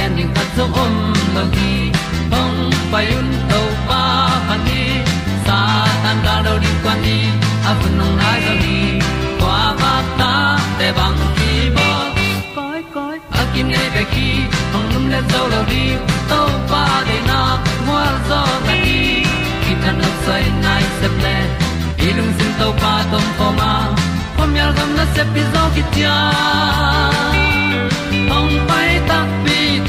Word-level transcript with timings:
gen 0.00 0.16
ding 0.16 0.32
khat 0.36 0.48
zo 0.56 0.64
om 0.82 0.94
lo 1.34 1.42
gi 1.54 1.72
hong 2.32 2.58
pai 2.92 3.06
un 3.18 3.28
to 3.50 3.60
pa 3.88 4.02
pa 4.48 4.56
ni 4.66 4.82
sa 5.46 5.58
tan 6.02 6.18
da 6.26 6.34
do 6.46 6.54
di 6.64 6.70
kwan 6.82 6.98
ni 7.04 7.18
a 7.70 7.72
bu 7.80 7.88
nong 7.98 8.14
nai 8.20 8.38
zo 8.46 8.54
ni 8.62 8.78
kwa 9.40 9.58
ba 9.80 9.92
ta 10.20 10.32
te 10.78 10.88
bang 10.98 11.20
ki 11.36 11.52
bo 11.76 11.88
koi 12.56 12.80
koi 12.94 13.16
a 13.40 13.42
kim 13.52 13.66
nei 13.74 13.88
be 13.96 14.02
ki 14.14 14.28
hong 14.72 14.88
lum 14.92 15.04
le 15.12 15.20
zo 15.32 15.42
lo 15.52 15.60
di 15.72 15.84
to 16.30 16.40
pa 16.70 16.84
de 17.08 17.18
na 17.28 17.40
mo 17.86 17.98
zo 18.28 18.40
ta 18.66 18.74
ni 18.84 19.00
ki 19.62 19.72
tan 19.82 19.94
no 20.02 20.10
sai 20.24 20.44
nai 20.64 20.84
se 21.00 21.08
ple 21.18 21.36
ilung 22.08 22.32
sin 22.38 22.52
to 22.60 22.68
pa 22.82 22.94
tom 23.12 23.26
ko 23.38 23.48
ma. 23.58 23.72
Pom 24.36 24.50
yal 24.60 24.70
gam 24.78 24.90
na 24.98 25.04
se 25.14 25.22
pi 25.32 25.42
zo 25.52 25.62
ki 25.74 25.82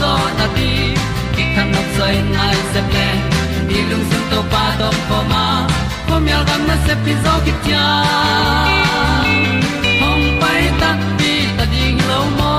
zo 0.00 0.12
na 0.38 0.46
ti 0.56 0.70
ki 1.34 1.44
kan 1.54 1.66
nok 1.74 1.88
sai 1.96 2.14
nai 2.36 2.56
se 2.72 2.80
ple 2.90 3.08
ni 3.68 3.78
lung 3.90 4.04
sun 4.10 4.24
to 4.30 4.40
pa 4.52 4.64
do 4.80 4.88
ko 5.08 5.18
ma. 5.32 5.44
Ko 6.08 6.14
mi 6.24 6.30
al 6.38 6.44
gam 6.48 6.62
na 6.68 6.76
se 6.86 6.94
pi 7.04 7.12
zo 7.24 7.34
ki 7.44 7.52
tia 7.64 7.86
hong 10.02 10.26
pai 10.42 10.62
ta 10.80 10.90
pi 11.18 11.32
ta 11.56 11.64
ding 11.72 11.98
lo 12.10 12.20
mo 12.38 12.54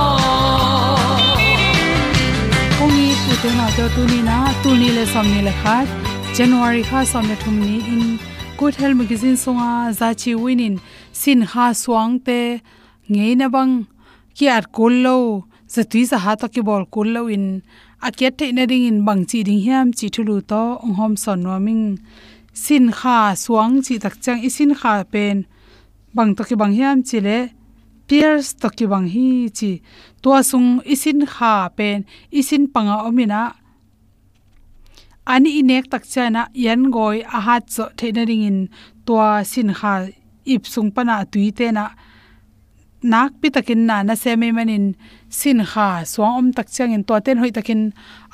ong 2.84 2.98
i 3.06 3.10
pu 3.24 3.34
te 3.44 3.50
na 3.60 3.68
to 3.78 3.86
tu 3.96 4.04
ni 4.12 4.20
na 4.30 4.38
tu 4.64 4.70
ni 4.82 4.90
le 4.98 5.04
som 5.14 5.26
ni 5.34 5.42
le 5.48 5.54
khat 5.62 5.88
january 6.38 6.84
kha 6.90 7.00
som 7.12 7.24
le 7.32 7.36
thum 7.44 7.56
ni 7.66 7.76
in 7.94 8.04
good 8.60 8.76
health 8.80 8.98
magazine 9.02 9.38
songa 9.44 9.72
za 10.00 10.10
chi 10.22 10.32
winin 10.44 10.76
sin 11.22 11.40
ha 11.52 11.66
swang 11.84 12.14
te 12.28 12.40
ngei 13.12 13.34
na 13.42 13.48
bang 13.56 13.74
kiat 14.38 14.66
kul 14.76 14.96
lo 15.06 15.18
zatui 15.74 16.04
za 16.10 16.18
ha 16.24 16.32
to 16.42 16.48
ki 16.54 16.62
bol 16.68 16.84
kul 16.94 17.08
lo 17.16 17.22
in. 17.36 17.46
Akiat 18.08 18.34
te 18.40 18.46
na 18.52 18.64
ding 18.72 18.86
in 18.90 19.00
bang 19.08 19.24
chi 19.30 19.40
ding 19.48 19.62
hiam 19.66 19.88
chi 19.98 20.08
thulu 20.16 20.36
to 20.52 20.64
ong 20.84 20.96
hom 21.00 21.14
son 21.24 21.40
no 21.44 21.54
ming 21.68 21.86
sin 22.64 22.86
kha 23.00 23.18
suang 23.44 23.76
chi 23.86 23.96
tak 24.04 24.16
chang 24.24 24.40
i 24.48 24.50
sin 24.58 24.72
kha 24.80 24.94
pen. 25.14 25.38
Bang 26.16 26.32
to 26.38 26.42
ki 26.48 26.56
bang 26.62 26.74
hiam 26.78 26.98
chi 27.08 27.20
le. 27.28 27.38
Pierce 28.08 28.50
to 28.62 28.68
ki 28.78 28.86
bang 28.92 29.08
hi 29.14 29.28
chi. 29.58 29.72
To 30.22 30.30
sung 30.50 30.70
isin 30.94 31.20
kha 31.34 31.54
pen 31.78 31.98
isin 32.40 32.64
panga 32.74 32.96
omina 33.08 33.42
ani 35.34 35.50
inek 35.60 35.86
tak 35.92 36.04
chana 36.14 36.42
yan 36.66 36.82
goi 36.96 37.18
a 37.38 37.40
ha 37.46 37.56
cho 37.74 37.84
theina 37.98 38.24
ringin 38.30 38.60
to 39.06 39.16
sin 39.52 39.70
kha 39.80 39.94
ip 40.54 40.64
sung 40.74 40.90
pana 40.96 41.16
tuite 41.32 41.68
na 41.78 41.86
nak 43.04 43.32
pi 43.42 43.48
takin 43.50 43.86
na 43.86 44.04
na 44.04 44.16
se 44.16 44.36
me 44.36 44.52
manin 44.52 44.96
sin 45.30 45.60
kha 45.72 45.88
suang 46.12 46.36
om 46.40 46.48
tak 46.58 46.68
changin 46.76 47.04
to 47.08 47.14
ten 47.26 47.38
hoi 47.42 47.52
takin 47.58 47.82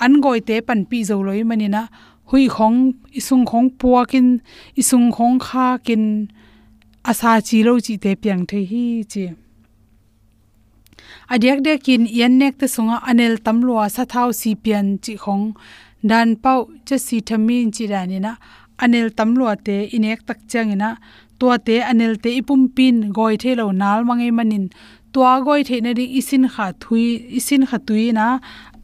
an 0.03 0.13
goi 0.23 0.39
te 0.47 0.55
pan 0.67 0.85
pi 0.89 1.03
zo 1.09 1.15
loi 1.27 1.43
manina. 1.43 1.83
Hui 2.29 2.47
khong, 2.47 2.79
isung 3.19 3.45
khong 3.45 3.69
puakin, 3.79 4.27
isung 4.81 5.11
khong 5.15 5.37
kha 5.45 5.77
kin 5.85 6.03
asa 7.09 7.31
chi 7.47 7.57
lo 7.67 7.73
chi 7.85 7.95
te 8.03 8.11
piang 8.21 8.43
the 8.49 8.59
hi 8.69 9.03
chi. 9.11 9.25
Adiak 11.33 11.59
de 11.65 11.73
kin 11.85 12.03
yan 12.19 12.33
nek 12.39 12.53
te 12.59 12.65
sunga 12.75 12.97
anel 13.09 13.35
tamlua 13.45 13.85
sa 13.95 14.03
thau 14.05 14.29
si 14.31 14.55
pian 14.63 14.87
chi 15.03 15.13
khong. 15.23 15.45
Dan 16.09 16.35
pau 16.43 16.59
che 16.87 16.97
si 16.97 17.17
thamin 17.27 17.71
chi 17.75 17.83
rani 17.91 18.19
anel 18.83 19.07
tam 19.17 19.29
lo 19.39 19.45
te 19.65 19.75
inek 19.95 20.19
tak 20.27 20.39
changina 20.51 20.89
tua 21.43 21.57
te 21.67 21.75
anel 21.91 22.13
te 22.23 22.29
ipum 22.39 22.61
pin 22.75 22.97
goi 23.17 23.35
the 23.41 23.51
lo 23.59 23.65
nal 23.81 23.99
mangai 24.07 24.31
manin. 24.37 24.65
Tua 25.13 25.31
goi 25.45 25.61
the 25.67 25.75
na 25.85 25.91
ri 25.99 26.05
isin 26.19 26.45
kha 26.53 26.65
thui, 26.81 27.05
isin 27.39 27.63
kha 27.69 27.77
tui 27.87 28.05
na 28.17 28.25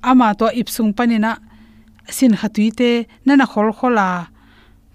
ama 0.10 0.28
to 0.40 0.48
ipsung 0.60 0.92
panina 0.98 1.32
sin 2.18 2.34
kha 2.40 2.48
tui 2.56 2.68
te 2.80 2.92
na 3.26 3.34
na 3.40 3.46
khol 3.52 3.70
khola 3.80 4.10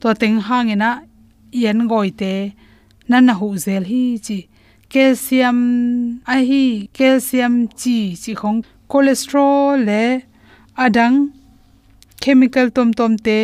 to 0.01 0.09
teng 0.21 0.39
hangena 0.47 0.91
yen 1.63 1.81
goi 1.91 2.11
te 2.21 2.35
na 3.09 3.17
na 3.27 3.33
hu 3.41 3.49
zel 3.65 3.85
hi 3.91 4.03
chi 4.27 4.39
calcium, 4.93 5.59
a 6.33 6.37
hi 6.49 6.65
calcium 6.97 7.55
chi 7.81 7.99
chi 8.23 8.33
khong 8.41 8.61
cholesterol 8.91 9.73
le 9.89 10.03
adang 10.85 11.17
chemical 12.23 12.67
tom 12.77 12.89
tom 12.99 13.13
te 13.27 13.41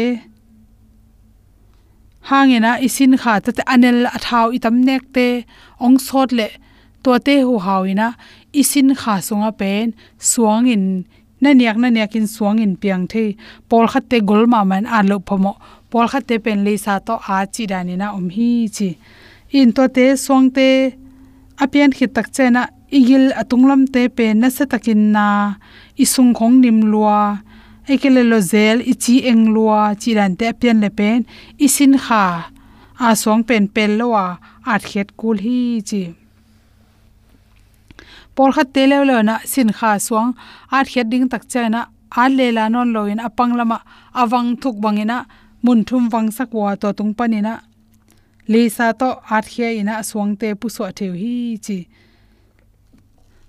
hangena 2.30 2.70
isin 2.86 3.12
kha 3.22 3.32
ta 3.44 3.50
anel 3.74 4.00
athau 4.16 4.46
itam 4.56 4.76
nek 4.88 5.02
te, 5.14 5.28
ong 5.84 5.98
sot 6.06 6.30
le 6.38 6.48
to 7.04 7.12
te 7.26 7.34
hu 7.46 7.54
hawina 7.66 8.08
isin 8.60 8.88
kha 9.00 9.14
sunga 9.26 9.50
pen, 9.60 9.86
suang 10.30 10.66
in 10.74 10.84
na 11.42 11.50
niak 11.58 11.76
na 11.82 11.88
niak 11.96 12.14
in 12.18 12.26
suang 12.34 12.58
in 12.64 12.72
piang 12.82 13.04
the 13.12 13.24
pol 13.68 13.86
khat 13.92 14.04
te 14.10 14.18
gol 14.28 14.44
ma 14.52 14.60
man 14.70 14.84
a 14.96 14.98
lo 15.10 15.16
phomo 15.26 15.52
pol 15.90 16.06
khat 16.12 16.24
te 16.28 16.36
pen 16.44 16.58
le 16.66 16.74
sa 16.84 16.94
to 17.06 17.14
a 17.34 17.36
chi 17.54 17.64
dani 17.72 17.94
na 18.00 18.06
om 18.18 18.26
hi 18.36 18.50
chi. 18.76 18.88
In 19.58 19.68
to 19.76 19.84
te 19.96 20.06
suang 20.24 20.46
te 20.56 20.68
apian 21.62 21.90
khit 21.96 22.10
tak 22.16 22.28
chena, 22.36 22.62
igil 22.96 23.24
atunglam 23.40 23.82
te 23.94 24.02
pen 24.16 24.34
na 24.40 24.48
se 24.56 24.64
takin 24.72 25.02
na, 25.14 25.26
isung 26.02 26.32
khong 26.38 26.56
nim 26.62 26.78
lua 26.92 27.18
ekele 27.92 28.22
lo 28.30 28.38
zel 28.52 28.78
ichi 28.92 29.14
englua 29.30 29.80
chiran 30.00 30.32
te 30.40 30.46
pian 30.60 30.78
le 30.84 30.90
pen, 30.98 31.20
isin 31.66 31.94
kha. 32.04 32.24
A 33.06 33.16
song 33.22 33.42
pen 33.48 33.64
pel 33.74 33.92
lowa 34.00 34.24
at 34.72 34.82
khet 34.90 35.08
kul 35.20 35.38
hi 35.44 35.58
chi. 35.88 36.02
Por 38.34 38.50
khat 38.54 38.68
te 38.74 38.82
le 38.90 38.98
lo 39.08 39.16
na 39.28 39.34
sin 39.52 39.70
kha 39.78 39.90
suang 40.06 40.30
at 40.78 40.86
khet 40.92 41.06
ding 41.12 41.26
tak 41.32 41.44
chana 41.52 41.80
a 42.22 42.24
le 42.36 42.46
la 42.56 42.64
non 42.74 42.88
lo 42.94 43.02
in 43.12 43.20
apang 43.28 43.52
lama 43.58 43.78
awang 44.20 44.50
thuk 44.62 44.76
bangina 44.84 45.18
mun 45.64 45.80
thum 45.88 46.04
wang 46.12 46.28
sak 46.36 46.50
wa 46.58 46.74
to 46.80 46.88
tung 46.98 47.12
panina 47.18 47.54
le 48.52 48.62
sa 48.76 48.86
to 49.00 49.08
at 49.36 49.44
khia 49.52 49.68
ina 49.80 49.94
suang 50.10 50.32
te 50.40 50.48
pu 50.60 50.66
so 50.76 50.82
theu 50.98 51.12
hi 51.22 51.34
chi. 51.66 51.78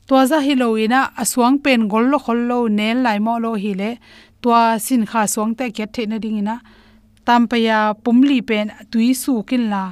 To 0.07 0.19
za 0.29 0.37
hi 0.45 0.53
lo 0.61 0.67
ina, 0.85 0.99
aswang 1.21 1.57
pen 1.63 1.87
gol 1.91 2.05
lo 2.11 2.17
khol 2.25 2.39
lo, 2.49 2.57
nel 2.67 2.97
lai 3.05 3.19
mo 3.25 3.33
lo 3.43 3.51
hi 3.63 3.71
le 3.81 3.89
to 4.41 4.49
sin 4.85 5.03
kha 5.11 5.21
suang 5.33 5.53
te 5.57 5.65
ke 5.77 5.85
the 5.93 6.05
na 6.05 6.17
ding 6.17 6.39
ina. 6.41 6.55
Tam 7.25 7.47
pa 7.47 7.57
ya 7.67 7.93
pumli 7.93 8.39
pen 8.49 8.67
tui 8.91 9.13
su 9.13 9.43
kin 9.49 9.69
la. 9.73 9.83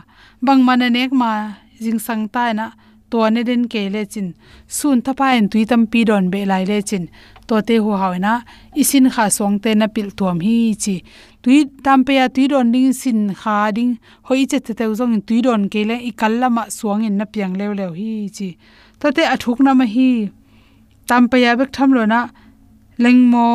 Bang 0.46 0.62
man 0.68 0.80
nek 0.80 1.12
ma 1.22 1.32
jing 1.84 2.00
sang 2.00 2.28
ta 2.34 2.44
na 2.54 2.66
to 3.12 3.18
ne 3.30 3.42
den 3.44 3.64
ke 3.72 3.82
le 3.94 4.06
chin. 4.06 4.28
Sun 4.68 5.02
thapa 5.06 5.28
en 5.38 5.46
tui 5.52 5.66
tam 5.66 5.82
pi 5.92 6.04
don 6.10 6.30
be 6.34 6.46
lai 6.52 6.64
le 6.72 6.82
chin. 6.90 7.06
To 7.48 7.62
te 7.68 7.76
hu 7.84 7.92
hawna 8.02 8.34
isin 8.82 9.06
kha 9.14 9.26
song 9.38 9.56
te 9.64 9.72
na 9.80 9.88
pil 9.96 10.10
tuam 10.18 10.38
hi 10.46 10.58
chi. 10.84 10.96
Tui, 11.44 11.58
tam 11.86 12.04
pe 12.06 12.14
ya 12.20 12.28
tui 12.36 12.48
don 12.52 12.72
ding 12.74 12.94
sin 13.02 13.20
kha 13.42 13.72
ding, 13.78 13.94
hoi 14.28 14.46
che 14.52 14.60
te 14.60 14.74
te 14.80 14.86
zong 15.00 15.16
tui 15.28 15.40
don 15.46 15.62
ke 15.72 15.82
le, 15.90 15.96
i 16.10 16.12
kal 16.20 16.34
lama 16.42 16.64
suang 16.78 17.02
in 17.08 17.16
na 17.20 17.26
piang 17.34 17.54
lew 17.60 17.72
lew 17.80 17.92
hi 18.00 18.12
chi. 18.38 18.50
To 19.00 19.08
te 19.16 19.24
athuk 19.34 19.60
na 19.66 19.72
ma 19.80 19.86
hi. 19.96 20.10
Tam 21.08 21.24
pe 21.32 21.38
ya 21.44 21.56
bek 21.60 21.72
tham 21.76 21.90
lo 21.98 22.04
na 22.14 22.20
leng 23.04 23.22
mo 23.32 23.50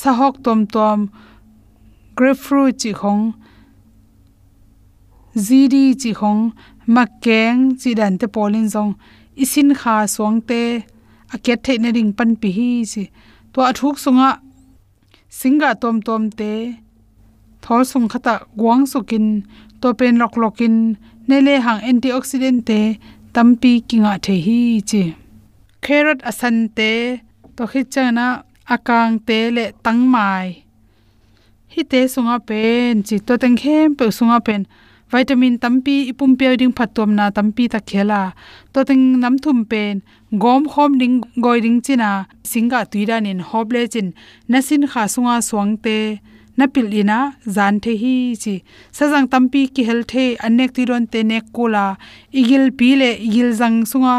sa 0.00 0.10
hok 0.18 0.34
tom 0.44 0.60
tom 0.74 0.98
grapefruit 2.16 2.72
chi 2.82 2.90
khong 3.00 3.24
zidi 5.46 5.84
chi 6.00 6.10
khong 6.20 6.40
makeng 6.94 7.60
chi 7.80 7.90
dan 7.98 8.14
te 8.20 8.26
polin 8.34 8.66
zong 8.74 8.92
isin 9.42 9.70
kha 9.80 9.96
song 10.14 10.36
te 10.48 10.62
aket 11.34 11.58
the 11.64 11.74
na 11.82 11.88
ring 11.96 12.12
pan 12.18 12.30
pi 12.40 12.48
hi 12.58 12.70
chi 12.92 13.02
to 13.52 13.58
athuk 13.70 13.96
sunga 14.04 14.30
singa 15.38 15.70
tom 15.82 15.96
tom 16.06 16.22
te 16.38 16.52
thor 17.62 17.82
sung 17.90 18.06
khata 18.12 18.34
guang 18.60 18.84
sukin 18.92 19.26
to 19.80 19.88
pen 19.98 20.14
lok 20.22 20.34
lokin 20.42 20.76
nele 21.28 21.54
hang 21.64 21.80
antioxidant 21.88 22.60
te 22.68 22.80
tampi 23.34 23.72
kinga 23.88 24.12
the 24.24 24.34
hi 24.46 24.60
chi 24.90 25.02
carrot 25.84 26.20
asan 26.30 26.56
te 26.76 26.90
to 27.56 27.62
khichana 27.72 28.26
akang 28.74 29.14
te 29.26 29.38
le 29.56 29.64
tangmai 29.84 30.46
hi 31.74 31.82
te 31.92 32.00
sunga 32.14 32.36
pen, 32.48 33.02
chi 33.06 33.16
to 33.26 33.34
teng 33.42 33.56
khem 33.60 33.94
pe 33.98 34.04
sunga 34.18 34.38
pen. 34.46 34.62
Vitamin 35.12 35.54
tampi 35.62 35.96
ipum 36.10 36.32
pe 36.38 36.56
ding 36.60 36.74
phatom 36.78 37.10
na 37.18 37.24
tampi 37.36 37.64
ta 37.72 37.78
khela. 37.88 38.22
To 38.72 38.80
teng 38.88 39.04
nam 39.22 39.34
thum 39.44 39.58
pen, 39.70 39.94
gom 40.42 40.62
khom 40.72 40.90
ding, 41.00 41.16
goi 41.44 41.58
ding 41.64 41.78
china 41.86 42.10
singa 42.50 42.80
tuiran 42.90 43.26
in 43.30 43.40
hoble 43.48 43.82
chin. 43.92 44.08
Nasin 44.50 44.82
kha 44.92 45.02
sunga 45.14 45.36
swang 45.48 45.72
te. 45.84 45.96
Na 46.58 46.64
pil 46.74 46.86
ina 47.00 47.18
zan 47.54 47.74
the 47.82 47.92
hi 48.02 48.14
chi. 48.42 48.54
Sajang 48.96 49.26
tampi 49.32 49.62
ki 49.74 49.82
hel 49.88 50.02
the 50.10 50.24
anek 50.46 50.70
ti 50.76 50.82
ron 50.90 51.04
te 51.12 51.20
nek 51.30 51.44
kola 51.56 51.86
igil 52.40 52.64
pi 52.78 52.88
le 53.00 53.10
igil 53.26 53.50
jang 53.60 53.78
sunga 53.90 54.16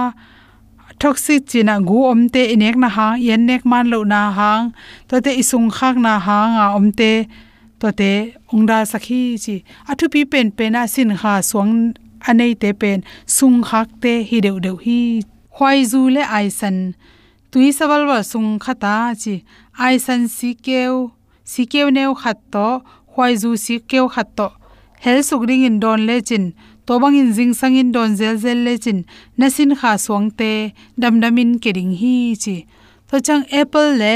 toxic 1.01 1.41
china 1.51 1.75
gu 1.87 1.97
omte 2.11 2.41
inek 2.53 2.75
na 2.83 2.89
ha, 2.95 3.07
yen 3.27 3.41
nek 3.49 3.63
man 3.71 3.85
lo 3.93 3.99
na 4.13 4.21
hang 4.37 4.65
to 5.07 5.15
te 5.25 5.31
isung 5.41 5.69
khak 5.77 5.95
na 6.05 6.13
ha 6.25 6.39
nga 6.53 6.65
omte 6.77 7.11
to 7.79 7.87
te 7.99 8.11
ongda 8.53 8.79
sakhi 8.91 9.21
chi. 9.43 9.55
Athu 9.91 10.05
pi 10.13 10.21
pen 10.31 10.47
pena 10.57 10.81
sin 10.93 11.11
kha 11.21 11.33
swang 11.49 11.73
anei 12.29 12.53
te 12.61 12.69
pen, 12.81 12.99
sung 13.37 13.59
khak 13.69 13.87
te 14.03 14.13
hi 14.29 14.37
deu 14.45 14.57
deu 14.65 14.77
hi. 14.85 14.99
Khwai 15.55 15.77
zu 15.91 16.01
le 16.15 16.23
ai 16.37 16.47
san, 16.59 16.77
tui 17.51 17.67
sawal 17.77 18.03
wa 18.09 18.19
sung 18.31 18.49
khata 18.63 18.95
chi. 19.21 19.35
Ai 19.85 19.95
san 20.05 20.21
si 20.35 20.49
keu 20.65 20.95
si 21.51 21.61
keu 21.71 21.87
neu 21.97 22.11
khat 22.21 22.37
to 22.53 22.67
khwai 23.11 23.33
zu 23.41 23.49
si 23.63 23.75
keu 23.91 24.05
khat 24.13 24.29
to. 24.37 24.47
Hel 25.03 25.19
suk 25.27 25.41
ring 25.49 25.63
in 25.69 25.77
don 25.83 25.99
le 26.07 26.15
chin 26.27 26.45
to 26.85 26.99
bang 26.99 27.15
in 27.15 27.33
jing 27.33 27.53
sang 27.53 27.75
in 27.75 27.91
don 27.91 28.15
zel 28.15 28.37
zel 28.37 28.59
le 28.65 28.77
chin 28.77 28.99
na 29.37 29.47
sin 29.55 29.71
kha 29.79 29.91
swang 30.05 30.27
te, 30.39 30.73
dam 30.99 31.19
dam 31.21 31.37
in 31.37 31.59
ke 31.63 31.71
ring 31.75 31.93
hi 32.01 32.35
chi. 32.43 32.55
To 33.09 33.21
chang 33.21 33.45
apple 33.51 33.91
le, 34.01 34.15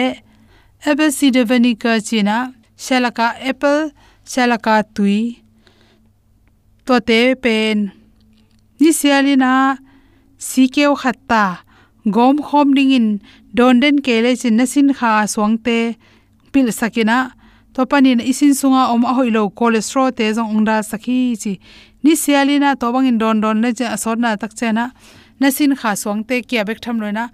apple 0.85 1.11
cider 1.11 1.45
vinegar 1.45 1.99
china, 2.07 2.37
shalaka 2.77 3.27
apple, 3.51 3.91
shalaka 4.25 4.83
tui. 4.95 5.43
To 6.85 6.99
te 6.99 7.35
pen. 7.35 7.91
Ni 8.79 8.89
sialina 8.99 9.77
sikeu 10.49 10.93
khatta 11.01 11.43
gom 12.15 12.37
khom 12.47 12.73
ding 12.75 12.91
in, 12.91 13.07
don 13.53 13.79
den 13.79 13.99
kele 14.05 14.35
chin 14.41 14.55
na 14.57 14.65
sin 14.65 14.93
kha 14.93 15.25
swang 15.33 15.57
te. 15.65 15.97
Pil 16.51 16.67
sakina, 16.79 17.17
to 17.73 17.85
panin 17.85 18.19
isin 18.31 18.53
sunga 18.59 18.89
om 18.93 19.03
a 19.05 19.13
hoilo 19.17 19.43
cholesterol 19.57 20.09
te 20.17 20.25
jong 20.35 20.49
ongda 20.55 20.77
sakhi 20.91 21.19
chi 21.41 21.53
ni 22.03 22.13
sialina 22.23 22.69
to 22.79 22.91
bang 22.93 23.07
in 23.11 23.17
don 23.21 23.41
don 23.43 23.61
le 23.63 23.69
ja 23.77 23.87
asor 23.95 24.17
na 24.23 24.35
tak 24.35 24.53
chena. 24.59 24.85
Na 25.39 25.47
sin 25.49 25.75
kha 25.79 25.91
swang 26.01 26.21
te 26.27 26.41
kya 26.49 26.65
bek 26.67 26.79
tham 26.83 26.97
loina. 27.01 27.25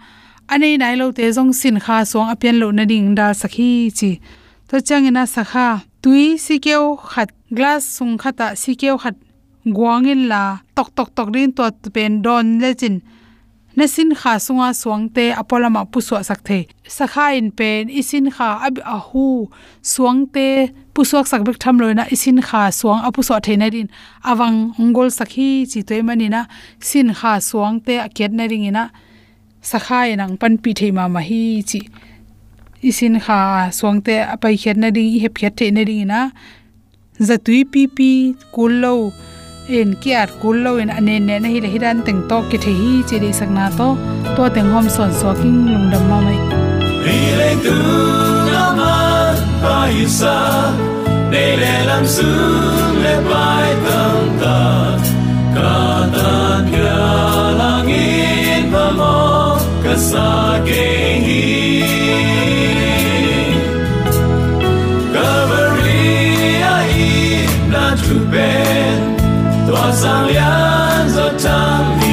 Anei 0.51 0.77
nai 0.81 0.95
lo 0.99 1.11
te 1.17 1.23
jong 1.35 1.53
sin 1.59 1.77
kha 1.85 1.97
swang 2.11 2.29
apian 2.33 2.59
lo 2.61 2.67
na 2.71 2.83
ding 2.91 3.15
dal 3.17 3.33
sakhi 3.41 3.69
chi. 3.97 4.11
To 4.69 4.75
changena 4.87 5.23
sakha, 5.35 5.67
tui 6.01 6.25
sikeu 6.45 6.97
khat, 7.11 7.29
glass 7.57 7.83
sung 7.95 8.17
khata 8.17 8.47
sikeu 8.61 8.95
khat, 9.03 9.15
guangin 9.75 10.21
la 10.31 10.43
tok 10.75 10.89
tok 10.97 11.09
tok 11.15 11.29
rin 11.35 11.51
to 11.57 11.63
pen 11.95 12.21
don 12.25 12.59
le 12.61 12.73
chin. 12.81 12.95
Na 13.75 13.85
sin 13.87 14.09
kha 14.21 14.33
sunga 14.45 14.69
suangte 14.81 15.25
apolama 15.41 15.81
puso 15.91 16.15
sakthei 16.29 16.63
sakha 16.97 17.25
in 17.39 17.51
pen, 17.57 17.89
isin 17.99 18.27
kha 18.35 18.47
ab 18.67 18.75
ahu 18.85 19.09
hu 19.09 19.49
suangte 19.81 20.47
pusuak 20.93 21.25
sakbek 21.31 21.57
tham 21.63 21.75
loina 21.81 22.03
isin 22.15 22.39
kha 22.47 22.61
suang 22.79 23.01
apuso 23.07 23.33
theina 23.45 23.67
din 23.75 23.87
awang 24.29 24.57
ongol 24.81 25.09
sakhi 25.19 25.49
chi 25.71 25.79
toy 25.89 26.01
manina 26.07 26.41
sin 26.89 27.07
kha 27.19 27.31
suangte 27.49 27.93
aket 28.07 28.31
na 28.37 28.45
ringina 28.51 28.83
sakha 29.69 29.99
inang 30.13 30.33
pan 30.41 30.53
pi 30.63 30.71
theima 30.79 31.05
ma 31.15 31.21
hi 31.29 31.41
chi 31.69 31.79
isin 32.89 33.15
kha 33.25 33.39
suangte 33.77 34.15
apai 34.33 34.55
khet 34.61 34.77
na 34.83 34.89
ding 34.95 35.19
hep 35.23 35.33
khet 35.39 35.53
the 35.59 35.67
na 35.75 35.81
ringina 35.89 36.19
zatui 37.27 37.61
pi 37.71 37.81
pi 37.97 38.09
kullo 38.55 38.93
en 39.79 39.89
kiat 40.01 40.29
kullo 40.41 40.71
en 40.83 40.89
ane 40.97 41.15
ne 41.27 41.35
na 41.43 41.47
hi 41.53 41.59
le 41.65 41.69
hiran 41.73 41.97
teng 42.05 42.21
to 42.29 42.37
ke 42.51 42.57
the 42.65 42.73
hi 42.81 42.91
che 43.09 43.17
de 43.23 43.31
sakna 43.39 43.65
to 43.79 43.87
to 44.35 44.43
teng 44.55 44.69
hom 44.73 44.85
son 44.95 45.11
so 45.19 45.29
king 45.41 45.59
lung 45.71 45.87
dam 45.91 46.03
ma 46.11 46.17
mai 46.25 46.39
ni 47.05 47.19
le 47.39 47.49
tu 47.65 48.32
bay 49.63 50.05
xa 50.07 50.71
để 51.31 51.57
để 51.61 51.85
làm 51.85 52.05
giữ 52.05 52.33
lam 53.03 53.23
bay 53.29 53.75
le 53.85 54.01
ta. 54.41 54.97
Cả 55.55 56.07
ta 56.17 56.61
kya 56.71 57.57
lang 57.57 57.87
nghìn 57.87 58.71
và 58.71 58.91
mo 58.97 59.57
cả 59.83 59.95
xa 59.97 60.59
ke 60.65 61.19
hi. 61.25 61.83
Calvary 65.13 66.61
ai 66.61 67.47
na 67.71 67.95
tu 68.03 68.15
ben 68.31 69.17
Tua 69.67 69.91
sang 69.91 70.27
lian 70.27 71.07
zo 71.15 71.29
tam 71.43 72.12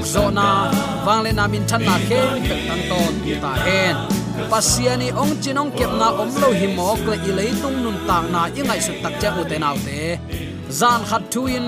uk 0.03 0.10
zo 0.15 0.29
na. 0.38 0.48
Wangle 1.05 1.31
na 1.39 1.48
min 1.48 1.63
chan 1.69 1.81
na 1.88 1.95
khem 2.07 2.43
pek 2.48 2.62
tan 2.67 2.81
ton 2.89 3.13
ta 3.43 3.51
hen 3.65 3.95
pasiani 4.51 5.07
ong 5.22 5.33
chinong 5.43 5.72
kep 5.77 5.91
na 6.00 6.07
om 6.22 6.29
lo 6.41 6.50
hi 6.60 6.67
mok 6.77 7.00
le 7.12 7.15
i 7.29 7.31
le 7.38 7.45
tung 7.62 7.77
nun 7.83 7.98
tang 8.07 8.27
na 8.33 8.41
i 8.60 8.62
ngai 8.67 8.81
su 8.86 8.93
tak 9.03 9.13
cha 9.22 9.29
u 9.39 9.43
te 9.50 9.57
nau 9.63 9.75
te 9.86 10.01
zan 10.79 11.00
khat 11.10 11.24
thu 11.31 11.41
in 11.57 11.67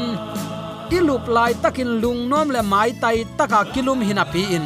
ilup 0.97 1.25
lai 1.35 1.51
takin 1.63 1.91
lung 2.01 2.21
nom 2.31 2.47
le 2.55 2.61
mai 2.73 2.89
tai 3.03 3.17
taka 3.37 3.59
kilum 3.73 3.99
hinapi 4.07 4.43
in. 4.57 4.65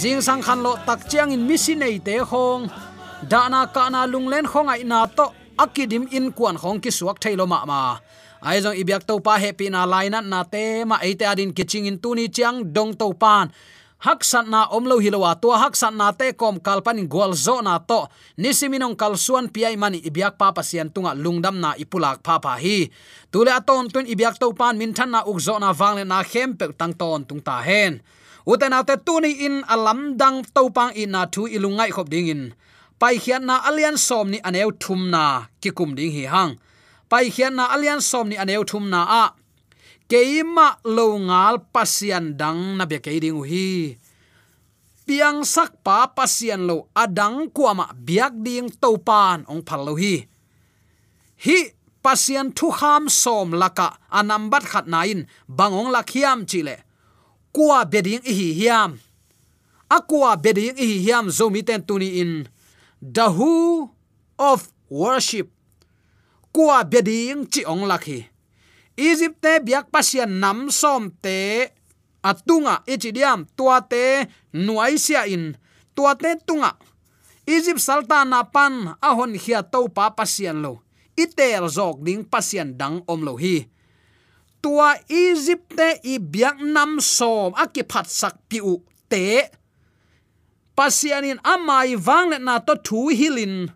Jing 0.00 0.20
sang 0.26 0.42
khan 0.46 0.58
lo 0.64 0.72
tak 0.86 1.00
chiang 1.10 1.30
in 1.34 1.42
misi 1.48 1.74
nei 1.82 1.96
te 2.06 2.14
khong 2.30 2.62
dana 3.30 3.60
ka 3.74 3.84
na 3.94 4.00
lung 4.12 4.28
len 4.32 4.44
khong 4.52 4.68
ai 4.74 4.82
na 4.92 5.00
to 5.16 5.26
akidim 5.62 6.10
in 6.10 6.32
kuan 6.36 6.56
khong 6.58 6.82
ki 6.82 6.90
suak 6.90 7.16
thailo 7.22 7.46
ma 7.46 7.64
ma. 7.70 7.80
Ai 8.42 8.58
jong 8.58 8.74
ibyak 8.74 9.06
to 9.06 9.14
pa 9.22 9.38
happy 9.38 9.70
na 9.70 9.86
laina 9.86 10.18
na 10.18 10.42
te 10.42 10.82
ma 10.82 10.96
ate 10.98 11.24
adin 11.32 11.54
kiching 11.56 11.86
in 11.86 11.98
tuni 12.02 12.26
chiang 12.26 12.74
dong 12.74 12.92
to 12.98 13.14
pan 13.14 13.46
hak 14.02 14.26
san 14.26 14.50
na 14.50 14.66
omlo 14.66 14.98
hilowa 14.98 15.38
to 15.38 15.54
hak 15.54 15.78
san 15.78 15.94
na 15.94 16.10
te 16.10 16.34
kom 16.34 16.58
kalpan 16.58 17.06
gol 17.06 17.32
zo 17.38 17.62
na 17.62 17.78
to. 17.78 18.10
Nisiminong 18.34 18.98
kalsuan 18.98 19.46
piai 19.46 19.78
mani 19.78 20.02
ibyak 20.02 20.34
pa 20.34 20.50
pasian 20.50 20.90
tunga 20.90 21.14
lungdam 21.14 21.62
na 21.62 21.78
ipulak 21.78 22.18
pa 22.26 22.42
pa 22.42 22.58
hi. 22.58 22.90
Tule 23.30 23.54
aton 23.54 23.86
tun 23.86 24.06
ibyak 24.10 24.42
to 24.42 24.50
pan 24.58 24.74
min 24.74 24.90
than 24.90 25.14
na 25.14 25.22
ukzo 25.22 25.54
na 25.62 25.70
wangle 25.70 26.02
na 26.02 26.26
khempe 26.26 26.74
tang 26.74 26.94
ton 26.98 27.22
tung 27.22 27.38
ta 27.38 27.62
hen. 27.62 28.02
Uten 28.42 28.74
ate 28.74 28.98
tuni 29.06 29.46
in 29.46 29.62
alam 29.70 30.18
dang 30.18 30.42
to 30.50 30.66
pang 30.74 30.90
in 30.98 31.14
na 31.14 31.30
thu 31.30 31.46
ilungai 31.46 31.94
khop 31.94 32.10
ding 32.10 32.26
in 32.26 32.42
pai 33.02 33.18
khian 33.18 33.42
na 33.50 33.58
alian 33.66 33.98
som 33.98 34.30
ni 34.30 34.38
aneu 34.46 34.70
thum 34.82 35.10
na 35.10 35.50
ki 35.58 35.74
kum 35.74 35.90
ding 35.98 36.14
hi 36.14 36.24
hang. 36.30 36.52
Pai 37.10 37.34
khian 37.34 37.58
na 37.58 37.64
alian 37.74 37.98
som 37.98 38.30
ni 38.30 38.38
aneu 38.38 38.62
thum 38.62 38.86
na 38.94 39.00
a. 39.22 39.24
Keima 40.06 40.78
lo 40.86 41.18
ngal 41.18 41.66
pasian 41.74 42.38
dang 42.38 42.78
na 42.78 42.86
be 42.86 43.02
ke 43.02 43.18
ding 43.18 43.42
hi. 43.42 43.98
Piang 45.02 45.42
sak 45.42 45.82
pa 45.82 46.14
pasian 46.14 46.62
lo 46.70 46.76
adang 46.94 47.50
kuama 47.50 47.90
biak 48.06 48.38
ding 48.46 48.70
to 48.70 48.90
pan 49.02 49.42
ong 49.50 49.66
phal 49.66 49.82
lo 49.82 49.98
hi. 49.98 50.22
Hi 51.42 51.58
pasian 52.04 52.54
thu 52.54 52.70
kham 52.70 53.10
som 53.10 53.50
laka 53.50 53.98
anambat 54.14 54.62
khat 54.70 54.86
nain 54.86 55.26
bangong 55.50 55.90
lakhiam 55.90 56.46
chile 56.46 56.86
kwa 57.50 57.82
beding 57.82 58.22
hi 58.22 58.48
hiam. 58.54 58.90
Akwa 59.90 60.38
beding 60.38 60.78
hi 60.78 61.02
hiam 61.02 61.26
zomi 61.34 61.66
ten 61.66 61.82
tuni 61.82 62.22
in 62.22 62.51
the 63.02 63.26
who 63.30 63.90
of 64.38 64.70
worship. 64.88 65.50
Kwa 66.52 66.84
beding 66.84 67.48
chi 67.50 67.66
ong 67.66 67.88
lakhi 67.90 68.32
egypt 68.96 69.40
te 69.40 69.58
biak 69.64 69.88
pasian 69.90 70.38
nam 70.40 70.68
som 70.70 71.10
te 71.10 71.68
atunga. 72.22 72.82
Ichidiam 72.86 73.46
tua 73.56 73.80
te 73.82 74.28
nuaisia 74.52 75.26
in. 75.26 75.56
Tua 75.94 76.14
te 76.16 76.36
tunga. 76.46 76.76
Egypt 77.46 77.82
sultan 77.82 78.32
pan, 78.52 78.94
ahon 79.02 79.34
hia 79.34 79.62
to 79.62 79.88
pa 79.88 80.12
pasian 80.14 80.62
lo. 80.62 80.80
Itel 81.18 81.68
zok 81.68 82.00
ding 82.04 82.24
pasian 82.24 82.76
dang 82.78 83.02
om 83.10 83.24
lo 83.26 83.36
hi. 83.36 83.66
Tua 84.62 84.94
egypt 85.10 85.74
te 85.76 85.98
i 86.06 86.18
biak 86.22 86.62
nam 86.62 87.00
som. 87.02 87.52
Akiphat 87.58 88.06
sak 88.08 88.38
piu 88.48 88.78
te 89.10 89.50
pasianin 90.76 91.38
amai 91.44 91.96
wangle 91.96 92.38
na 92.38 92.58
to 92.58 92.74
thu 92.86 93.08
hilin 93.08 93.70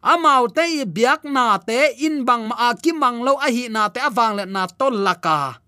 amau 0.00 0.48
te 0.48 0.84
biak 0.84 1.28
na 1.28 1.60
te, 1.60 1.92
in 2.00 2.24
bang 2.24 2.48
ma 2.48 2.72
ki 2.72 2.92
mang 2.96 3.20
lo 3.20 3.36
a 3.36 3.48
hi 3.52 3.68
na 3.68 3.88
te 3.92 4.00
awang 4.00 4.36
le 4.40 4.44
na 4.48 4.66
to 4.66 4.88
laka. 4.88 5.60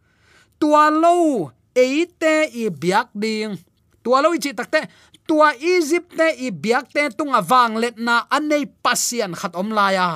Tua 0.56 0.88
lo 0.88 1.52
e 1.76 2.06
te 2.06 2.48
i 2.48 2.68
biak 2.72 3.12
ding. 3.12 3.60
Tua 4.02 4.24
lo 4.24 4.32
chi 4.40 4.52
takte 4.56 4.88
tua 5.28 5.52
egypt 5.54 6.16
te 6.16 6.28
i 6.42 6.50
biak 6.50 6.90
te 6.90 7.08
tung 7.12 7.36
awang 7.36 7.76
let 7.76 7.96
na 8.00 8.24
anei 8.32 8.66
pasian 8.66 9.36
khat 9.36 9.54
om 9.54 9.70
la 9.70 9.88
ya 9.92 10.08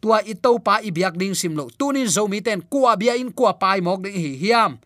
tua 0.00 0.22
i 0.24 0.34
to 0.34 0.58
pa 0.62 0.80
i 0.80 0.90
biak 0.90 1.14
ding 1.20 1.36
sim 1.36 1.54
lo. 1.54 1.68
Tunin 1.78 2.08
zo 2.08 2.26
ten 2.40 2.64
kwa 2.64 2.96
bia 2.96 3.14
in 3.14 3.32
kwa 3.32 3.52
pai 3.52 3.80
mok 3.80 4.02
ding 4.02 4.16
hi, 4.16 4.32
hiam. 4.36 4.80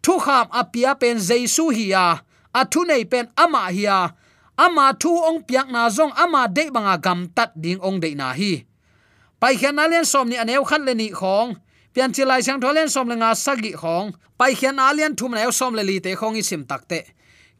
Thu 0.00 0.20
kham 0.20 0.48
apia 0.52 0.94
pen 0.96 1.16
jesu 1.18 1.68
hi 1.68 1.92
ya 1.92 2.20
athu 2.60 2.80
nei 2.88 3.04
pen 3.04 3.26
ama 3.36 3.62
hiya 3.74 3.98
ama 4.54 4.94
thu 4.94 5.10
ong 5.10 5.42
piak 5.42 5.68
na 5.74 5.90
zong 5.90 6.14
ama 6.14 6.46
de 6.46 6.70
banga 6.70 6.96
gam 7.04 7.26
tat 7.36 7.50
ding 7.58 7.82
ong 7.82 7.98
de 7.98 8.14
na 8.14 8.30
hi. 8.38 8.62
Pai 9.42 9.58
khian 9.58 9.76
alian 9.82 10.06
som 10.06 10.30
ni 10.30 10.38
aneu 10.38 10.64
khat 10.64 10.80
le 10.86 10.94
ni 10.94 11.10
khong. 11.10 11.58
Pian 11.92 12.10
chi 12.14 12.22
lai 12.24 12.40
sang 12.40 12.62
tholen 12.62 12.88
som 12.88 13.10
le 13.10 13.18
nga 13.18 13.34
sagi 13.34 13.74
khong. 13.74 14.14
Pai 14.38 14.54
khian 14.54 14.78
alian 14.78 15.12
thum 15.18 15.34
na 15.34 15.50
som 15.50 15.74
le 15.74 15.82
li 15.82 15.98
te 15.98 16.14
khong 16.14 16.38
i 16.38 16.42
sim 16.42 16.62
tak 16.64 16.86
te. 16.90 17.02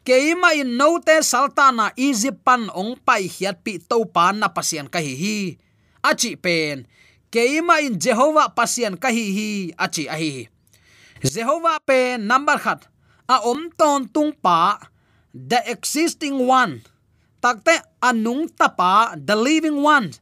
Keima 0.06 0.54
in 0.54 0.76
no 0.78 1.00
te 1.02 1.18
saltana 1.20 1.90
egypt 1.96 2.44
pan 2.46 2.70
ong 2.70 2.94
pai 3.06 3.26
hiat 3.34 3.64
pi 3.64 3.80
to 3.80 4.04
pan 4.06 4.38
na 4.38 4.48
pasian 4.48 4.86
ka 4.86 5.00
hi 5.02 5.14
hi. 5.22 5.36
Achi 6.04 6.36
pen. 6.36 6.86
Keima 7.32 7.82
in 7.82 7.98
jehovah 7.98 8.54
pasian 8.54 8.94
ka 8.94 9.08
hi 9.10 9.26
hi. 9.36 9.50
Achi 9.74 10.04
a 10.06 10.14
hi. 10.14 10.48
Jehovah 11.24 11.80
pen, 11.80 12.28
number 12.28 12.60
khat 12.60 12.84
a 13.28 13.40
om 13.44 13.72
ton 13.72 14.08
tung 14.08 14.32
pa, 14.36 14.76
the 15.32 15.60
existing 15.70 16.44
one. 16.44 16.84
Takte 17.40 17.80
anung 18.00 18.48
tapa 18.52 19.16
the 19.16 19.36
living 19.36 19.80
one. 19.80 20.12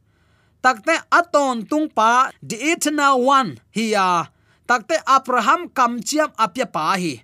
Takte 0.63 0.95
aton 1.11 1.67
tung 1.67 1.87
pa, 1.91 2.31
the 2.39 2.55
eternal 2.55 3.23
one. 3.23 3.59
Hiya 3.71 4.31
takte 4.63 4.95
abraham 5.03 5.67
kam 5.69 5.99
chiam 5.99 6.31
apya 6.39 6.67
pa 6.67 6.95
hi. 6.95 7.23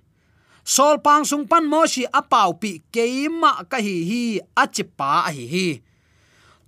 Sol 0.60 1.00
pang 1.00 1.24
sung 1.24 1.48
pan 1.48 1.64
mo 1.64 1.88
shi 1.88 2.04
apau 2.06 2.54
pi 2.60 2.84
keima 2.92 3.64
ka 3.66 3.80
hi 3.80 3.96
hi 4.04 4.22
achipa 4.54 5.26
hi 5.32 5.44
hi. 5.48 5.68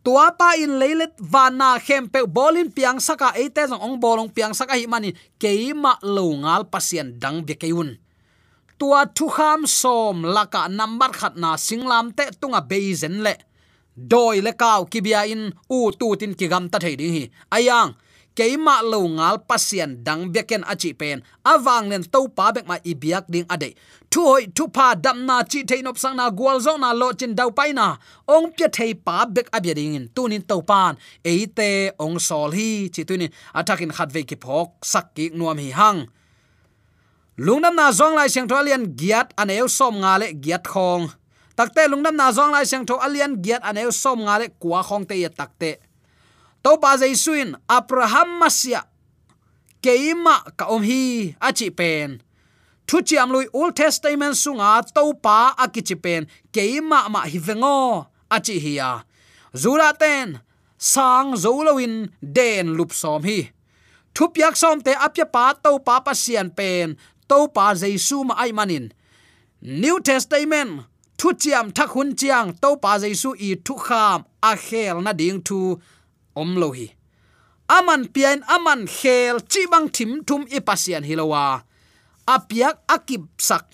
Tua 0.03 0.35
pa 0.35 0.59
in 0.59 0.83
leilet 0.83 1.15
vana 1.23 1.79
khem 1.79 2.11
pe 2.11 2.27
bolin 2.27 2.67
piang 2.73 2.99
saka 2.99 3.31
e 3.39 3.47
ate 3.47 3.71
jong 3.71 3.79
ong 3.79 3.97
bolong 4.03 4.27
piang 4.33 4.51
saka 4.51 4.75
hi 4.75 4.91
mani 4.91 5.15
keima 5.39 6.01
lo 6.03 6.35
ngal 6.43 6.67
pasien 6.67 7.15
dang 7.23 7.47
be 7.47 7.55
keun 7.55 7.95
tua 8.83 9.07
thu 9.15 9.29
kham 9.31 9.61
som 9.67 10.17
laka 10.37 10.63
number 10.79 11.11
khat 11.19 11.35
na 11.43 11.51
singlam 11.67 12.07
te 12.17 12.25
tunga 12.41 12.61
beizen 12.71 13.17
le. 13.27 13.35
Doi 14.11 14.37
le 14.47 14.53
kaw 14.63 14.81
kibia 14.93 15.21
in, 15.33 15.43
u 15.77 15.79
tu 16.01 16.07
tin 16.21 16.35
ki 16.39 16.47
gam 16.53 16.65
ta 16.73 16.79
thei 16.85 16.97
ding 17.01 17.15
hi. 17.17 17.25
Ayang, 17.57 17.91
keima 18.37 18.77
lo 18.93 19.01
ngal 19.17 19.37
pasien 19.49 19.91
dang 20.07 20.23
beken 20.35 20.63
achi 20.73 20.91
pen. 21.01 21.23
Awang 21.53 21.87
len 21.91 22.03
to 22.15 22.21
pa 22.37 22.47
bek 22.55 22.67
ma 22.71 22.77
ibiak 22.91 23.25
ding 23.33 23.47
ade 23.55 23.71
thu 24.11 24.21
hoi 24.31 24.45
thu 24.57 24.65
pa 24.77 24.87
dam 25.05 25.19
na 25.29 25.37
chi 25.51 25.61
thein 25.69 25.91
op 25.91 25.99
sang 26.03 26.17
na 26.17 26.27
gwal 26.39 26.59
zo 26.67 26.73
na 26.77 26.91
lo 27.01 27.09
chin 27.19 27.33
dau 27.39 27.51
pai 27.59 27.71
na. 27.79 27.87
Ong 28.35 28.47
pye 28.57 28.67
thei 28.77 28.93
pa 29.07 29.17
bek 29.35 29.47
abia 29.57 29.75
ding 29.79 29.95
in. 29.99 30.07
Tunin 30.15 30.43
to 30.51 30.57
pan. 30.71 30.93
Eite 31.31 31.71
ong 32.05 32.19
sol 32.29 32.51
hi 32.59 32.69
chi 32.95 33.03
tunin 33.09 33.31
atakin 33.59 33.93
khat 33.97 34.09
ve 34.15 34.23
ki 34.31 34.37
phok 34.45 34.69
sak 34.93 35.07
ki 35.15 35.25
nuam 35.39 35.59
hi 35.65 35.71
hang 35.81 36.01
lungnam 37.39 37.75
na 37.77 37.93
zong 37.93 38.17
lai 38.17 38.29
siang 38.29 38.49
tholian 38.49 38.93
giat 38.97 39.33
aneu 39.37 39.69
som 39.69 39.97
nga 40.01 40.19
le 40.19 40.33
giat 40.35 40.67
khong. 40.67 41.09
Takte 41.57 41.89
lungnam 41.89 42.17
na 42.17 42.33
zong 42.33 42.53
lai 42.53 42.65
siang 42.65 42.85
tho 42.85 42.97
alian 42.99 43.39
giat 43.41 43.63
aneu 43.65 43.93
som 43.93 44.21
nga 44.25 44.41
le 44.41 44.53
kwa 44.59 44.81
khong 44.83 45.05
te 45.09 45.17
takte 45.29 45.93
to 46.63 46.79
pa 46.79 46.95
jaisuin 46.95 47.59
abraham 47.67 48.39
masia, 48.39 48.87
keima 49.83 50.47
ka 50.55 50.71
om 50.71 50.83
hi 50.83 51.35
achi 51.43 51.71
pen. 51.75 52.23
Thu 52.87 53.03
chiam 53.03 53.31
lui 53.35 53.47
old 53.53 53.75
testament 53.75 54.39
sunga 54.39 54.83
to 54.95 55.15
pa 55.15 55.55
akichi 55.59 55.97
pen. 55.99 56.27
Keima 56.55 57.11
ma 57.11 57.27
hi 57.27 57.39
vengo 57.39 58.07
achi 58.31 58.59
hiya 58.59 59.03
zura 59.55 59.93
ten, 59.93 60.41
sang 60.79 61.35
zolowin, 61.35 62.11
den 62.23 62.75
lup 62.77 62.93
som 62.93 63.23
hi. 63.23 63.51
Thu 64.15 64.29
piak 64.35 64.57
som 64.57 64.81
te 64.81 64.93
apya 64.93 65.27
pa 65.35 65.53
to 65.55 65.79
pa 65.79 66.01
pa 66.01 66.13
sian 66.15 66.51
pen 66.51 66.97
to 67.33 67.49
pa 67.57 67.67
jaisu 67.83 68.17
ma 68.29 68.35
ai 68.43 68.53
manin. 68.59 68.87
New 69.83 69.97
testament 70.09 70.73
thu 71.19 71.29
chiam 71.43 71.67
thak 71.77 71.91
hun 71.95 72.11
chiang 72.21 72.49
to 72.63 72.71
pa 72.83 72.93
jaisu 73.03 73.31
i 73.49 73.51
thu 73.67 73.75
kham 73.87 74.19
a 74.51 74.53
khel 74.67 74.97
na 75.05 75.13
ding 75.21 75.41
thu 75.49 75.59
om 76.41 76.51
lo 76.61 76.69
hi. 76.79 76.89
Aman 77.77 78.03
pian 78.15 78.39
aman 78.55 78.81
khel 78.97 79.35
chi 79.53 79.63
bang 79.73 79.89
thim 79.97 80.11
thum 80.29 80.43
i 80.57 80.59
pasian 80.69 81.05
hilowa 81.09 81.45
apiak 82.35 82.77
akip 82.95 83.25
sak. 83.49 83.65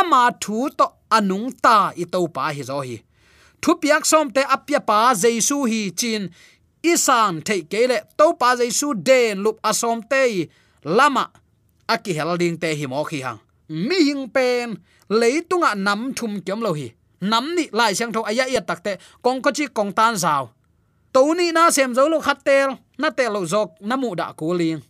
Ama 0.00 0.22
thu 0.42 0.56
to 0.78 0.86
anung 1.16 1.48
ta 1.64 1.76
i 2.02 2.04
to 2.12 2.20
pa 2.34 2.42
hi 2.56 2.62
zo 2.70 2.78
hi. 2.88 2.96
Thu 3.62 3.70
piak 3.82 4.02
som 4.10 4.26
te 4.34 4.42
apya 4.54 4.80
pa 4.88 4.98
jaisu 5.22 5.58
hi 5.70 5.80
chin 6.00 6.22
isan 6.92 7.32
thei 7.46 7.62
kele 7.72 7.98
to 8.18 8.26
pa 8.40 8.48
jaisu 8.60 8.88
den 9.08 9.34
lup 9.44 9.56
asom 9.70 9.98
te 10.10 10.22
lama 10.98 11.24
aki 11.86 12.16
helding 12.16 12.56
te 12.56 12.72
hi 12.72 12.86
mo 12.88 13.04
khi 13.04 13.20
hang 13.20 13.38
mi 13.68 13.98
hing 14.08 14.28
pen 14.28 14.76
leitunga 15.08 15.74
nam 15.76 16.12
thum 16.16 16.40
kyam 16.40 16.60
lo 16.64 16.72
hi 16.72 16.92
nam 17.20 17.54
ni 17.56 17.68
lai 17.72 17.92
sang 17.94 18.12
tho 18.12 18.24
aya 18.24 18.48
ya 18.48 18.60
takte 18.60 18.96
kong 19.24 19.40
ko 19.44 19.50
chi 19.52 19.68
kong 19.68 19.92
tan 19.92 20.16
zaw 20.16 20.48
to 21.12 21.20
ni 21.36 21.52
na 21.52 21.70
sem 21.70 21.92
zo 21.94 22.08
lo 22.08 22.20
khat 22.20 22.40
tel 22.44 22.76
na 22.98 23.08
te 23.10 23.28
lo 23.28 23.44
zok 23.44 23.80
na 23.80 23.96
mu 23.96 24.16
da 24.16 24.32
ko 24.32 24.52
ling 24.56 24.80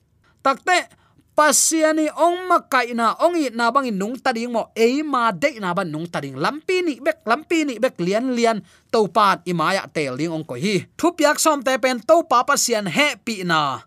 takte 0.42 0.86
pasiani 1.34 2.06
ong 2.14 2.46
ma 2.46 2.58
kai 2.62 2.94
na 2.94 3.18
ong 3.18 3.34
i 3.42 3.50
na 3.50 3.74
bang 3.74 3.90
nung 3.90 4.14
ta 4.14 4.30
ding 4.30 4.54
mo 4.54 4.70
e 4.74 5.02
ma 5.02 5.34
de 5.34 5.58
na 5.58 5.74
ban 5.74 5.90
nung 5.90 6.06
ta 6.06 6.22
ding 6.22 6.38
lampi 6.38 6.78
ni 6.86 7.02
bek 7.02 7.26
lampi 7.26 7.66
ni 7.66 7.74
bek 7.82 7.98
lian 7.98 8.30
lian 8.38 8.62
to 8.94 9.10
pat 9.10 9.42
i 9.50 9.52
maya 9.52 9.82
tel 9.90 10.14
ding 10.14 10.30
ong 10.30 10.46
ko 10.46 10.54
hi 10.54 10.86
thu 10.94 11.10
piak 11.18 11.42
som 11.42 11.58
te 11.58 11.74
pen 11.82 11.98
to 11.98 12.22
pa 12.30 12.46
pasian 12.46 12.86
he 12.86 13.18
pi 13.26 13.42
na 13.42 13.82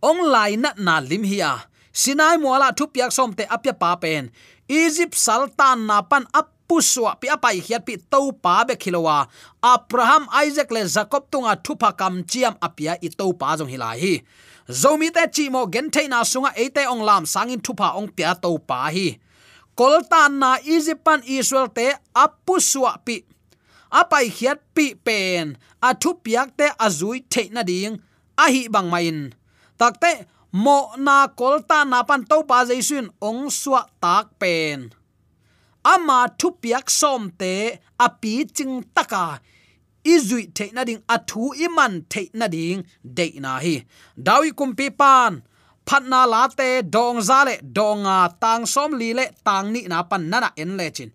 ong 0.00 0.20
lai 0.32 0.56
na 0.56 0.72
na 0.80 0.96
lim 1.04 1.24
hi 1.28 1.40
a 1.44 1.52
à 1.52 1.77
sinai 2.00 2.36
muala 2.42 2.68
thu 2.78 2.84
piak 2.94 3.10
som 3.16 3.30
te 3.38 3.44
apya 3.54 3.74
pa 3.82 3.90
pen. 4.02 4.30
Egypt 4.68 5.16
sultan 5.26 5.78
na 5.88 5.98
pan 6.10 6.24
apuswa 6.40 7.10
pi 7.20 7.26
apai 7.36 7.56
hiat 7.66 7.82
pi 7.88 7.94
to 8.12 8.20
pa 8.44 8.62
be 8.68 8.74
khilowa. 8.82 9.18
Abraham, 9.62 10.28
isaac 10.44 10.70
le 10.70 10.82
jacob 10.94 11.24
tunga 11.32 11.54
thupa 11.64 11.90
kam 12.00 12.14
chiam 12.30 12.54
apia 12.66 12.92
i 13.06 13.08
to 13.18 13.26
pa 13.40 13.56
jong 13.58 13.72
hilai 13.72 13.98
hi 14.04 14.14
zomi 14.68 15.08
te 15.10 15.24
chi 15.32 15.48
mo 15.48 15.66
gen 15.66 15.88
na 16.08 16.20
sunga 16.22 16.52
ate 16.52 16.84
ong 16.92 17.00
lam 17.00 17.24
sangin 17.24 17.60
thupa 17.60 17.96
ong 17.96 18.08
pia 18.12 18.34
to 18.36 18.58
pa 18.58 18.92
hi. 18.92 19.18
Koltan 19.74 20.38
na 20.38 20.58
egyptan 20.60 21.22
israel 21.24 21.68
te 21.68 21.94
apuswa 22.14 22.92
pi 23.04 23.24
apai 23.90 24.28
hiat 24.28 24.60
pi 24.74 24.94
pen. 24.94 25.56
A 25.80 25.94
thu 25.94 26.14
piak 26.14 26.52
te 26.58 26.68
azui 26.78 27.24
theina 27.32 27.64
ding. 27.64 28.02
Ahi 28.36 28.68
bang 28.68 28.90
main. 28.90 29.34
Takte 29.80 30.26
mo 30.52 30.92
na 30.96 31.28
kolta 31.28 31.84
na 31.84 32.02
pan 32.02 32.24
to 32.24 32.42
pa 32.48 32.64
jaisun 32.64 33.12
ong 33.20 33.52
suwa 33.52 33.84
tak 34.00 34.38
pen. 34.40 34.90
Ama 35.84 36.28
thu 36.38 36.48
piak 36.62 36.90
som 36.90 37.30
te 37.40 37.78
api 38.00 38.44
ching 38.56 38.84
taka. 38.96 39.40
Izui 40.04 40.48
te 40.56 40.70
na 40.72 40.84
ding 40.88 41.02
athu 41.14 41.52
iman 41.66 42.02
te 42.12 42.22
na 42.32 42.46
ding 42.48 42.80
de 43.04 43.26
na 43.40 43.58
hi. 43.64 43.84
Dawi 44.16 44.50
kumpi 44.58 44.88
pan 44.90 45.42
phatna 45.88 46.26
la 46.32 46.42
te, 46.48 46.82
dong 46.82 47.20
za 47.28 47.44
le 47.48 47.54
donga 47.76 48.18
tang 48.40 48.66
som 48.66 48.92
li 49.00 49.12
le, 49.18 49.24
tang 49.44 49.72
ni 49.72 49.80
na 49.88 50.02
pan 50.02 50.28
na 50.30 50.40
na 50.40 50.50
en 50.56 50.76
le 50.76 50.90
chin. 50.96 51.10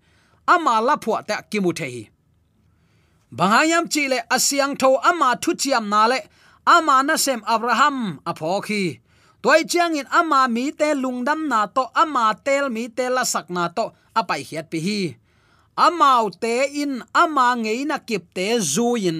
Ama 0.47 0.81
la 0.81 0.95
phwa 1.03 1.25
ta 1.27 1.35
kimu 1.51 1.71
the 1.79 1.85
hi. 1.93 2.09
Bangayam 3.37 3.85
chi 3.93 4.07
le 4.07 4.19
asyang 4.35 4.73
tho, 4.81 4.89
ama 5.09 5.29
thu 5.41 5.51
chiam 5.61 5.85
na 5.89 6.07
le, 6.11 6.19
ama 6.65 7.03
na 7.03 7.15
sem 7.15 7.41
abraham 7.45 8.19
apokhi 8.25 9.02
toy 9.43 9.61
chiang 9.71 9.99
in 9.99 10.07
ama 10.19 10.39
mi 10.55 10.71
te 10.79 10.87
lungdam 11.03 11.41
na 11.51 11.59
to, 11.75 11.83
ama 12.01 12.25
tel 12.45 12.65
mi 12.75 12.83
te 12.97 13.05
la 13.15 13.23
sak 13.33 13.47
na 13.55 13.67
to. 13.77 13.85
Apai 14.19 14.41
hiat 14.47 14.65
pi 14.71 14.79
hi. 14.85 15.01
Amau 15.85 16.29
te 16.41 16.53
in, 16.81 16.93
ama 17.23 17.47
ngei 17.61 17.81
na 17.89 17.97
kip 18.07 18.23
te 18.35 18.45
zu 18.73 18.87
in. 19.09 19.19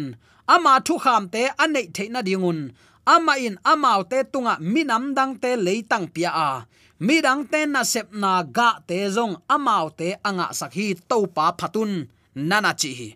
Ama 0.53 0.73
thu 0.85 0.95
kham 1.03 1.23
te 1.33 1.41
anei 1.63 1.87
the 1.95 2.05
na 2.13 2.21
dingun 2.27 2.59
ama 3.05 3.35
in 3.37 3.59
amau 3.63 4.03
te 4.07 4.23
tunga 4.23 4.57
minam 4.59 5.13
dang 5.15 5.35
te 5.39 5.55
leitang 5.55 6.07
pia 6.13 6.31
a. 6.31 6.65
Mi 6.99 7.21
dang 7.21 7.43
te 7.51 7.65
na 7.65 7.83
sep 7.83 8.07
na 8.13 8.43
ga 8.43 8.79
te 8.87 8.97
zong 9.15 9.35
amau 9.49 9.89
te 9.99 10.15
anga 10.23 10.47
sakhi 10.59 10.95
to 11.09 11.27
pa 11.35 11.51
phatun. 11.59 12.07
Nana 12.35 12.73
chi 12.73 12.91
hi. 12.99 13.09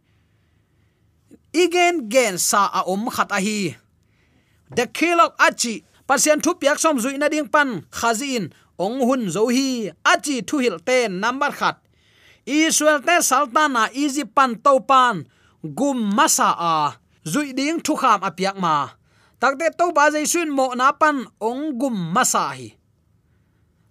Igen 1.53 2.09
gen 2.11 2.37
sa 2.37 2.61
a 2.79 2.81
om 2.93 3.07
khat 3.09 3.31
a 3.31 3.39
hi. 3.39 3.75
The 4.75 4.85
kilok 4.97 5.33
achi 5.39 5.86
pasien 6.07 6.39
thu 6.43 6.51
piak 6.61 6.79
som 6.79 6.97
zui 7.03 7.17
na 7.17 7.27
ding 7.33 7.49
pan 7.53 7.69
khazin 7.91 8.49
ong 8.79 8.99
hun 9.07 9.23
zo 9.35 9.47
hi 9.55 9.91
achi 10.13 10.41
thu 10.47 10.57
hil 10.63 10.77
te 10.87 11.07
number 11.07 11.51
khat. 11.51 11.77
Israel 12.45 12.99
te 13.07 13.15
saltana 13.29 13.83
easy 13.93 14.23
pan 14.23 14.55
to 14.63 14.79
pan, 14.79 15.27
gum 15.77 15.99
masa 16.17 16.49
a, 16.55 16.75
zui 17.31 17.53
ding 17.57 17.79
thu 17.85 17.93
kham 18.01 18.19
apiak 18.27 18.57
ma. 18.63 18.75
Takte 19.41 19.67
to 19.77 19.91
ba 19.91 20.09
jai 20.13 20.25
sun 20.25 20.49
mo 20.49 20.73
na 20.73 20.91
pan, 20.91 21.27
ong 21.41 21.77
gum 21.79 21.95
masa 22.15 22.55
hi. 22.57 22.77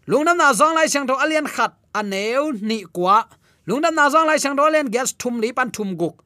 Lungnam 0.06 0.36
na 0.38 0.52
zong 0.54 0.74
lai 0.74 0.86
chang 0.86 1.06
to 1.06 1.14
alien 1.18 1.46
khat 1.46 1.74
aneu 1.92 2.54
ni 2.62 2.84
kwa. 2.84 3.26
Lungnam 3.66 3.94
na 3.94 4.08
zong 4.08 4.26
lai 4.26 4.38
chang 4.38 4.56
do 4.56 4.62
len 4.70 4.86
gas 4.90 5.12
thum 5.18 5.40
li 5.40 5.52
pan 5.52 5.70
thum 5.70 5.96
guk 5.96 6.22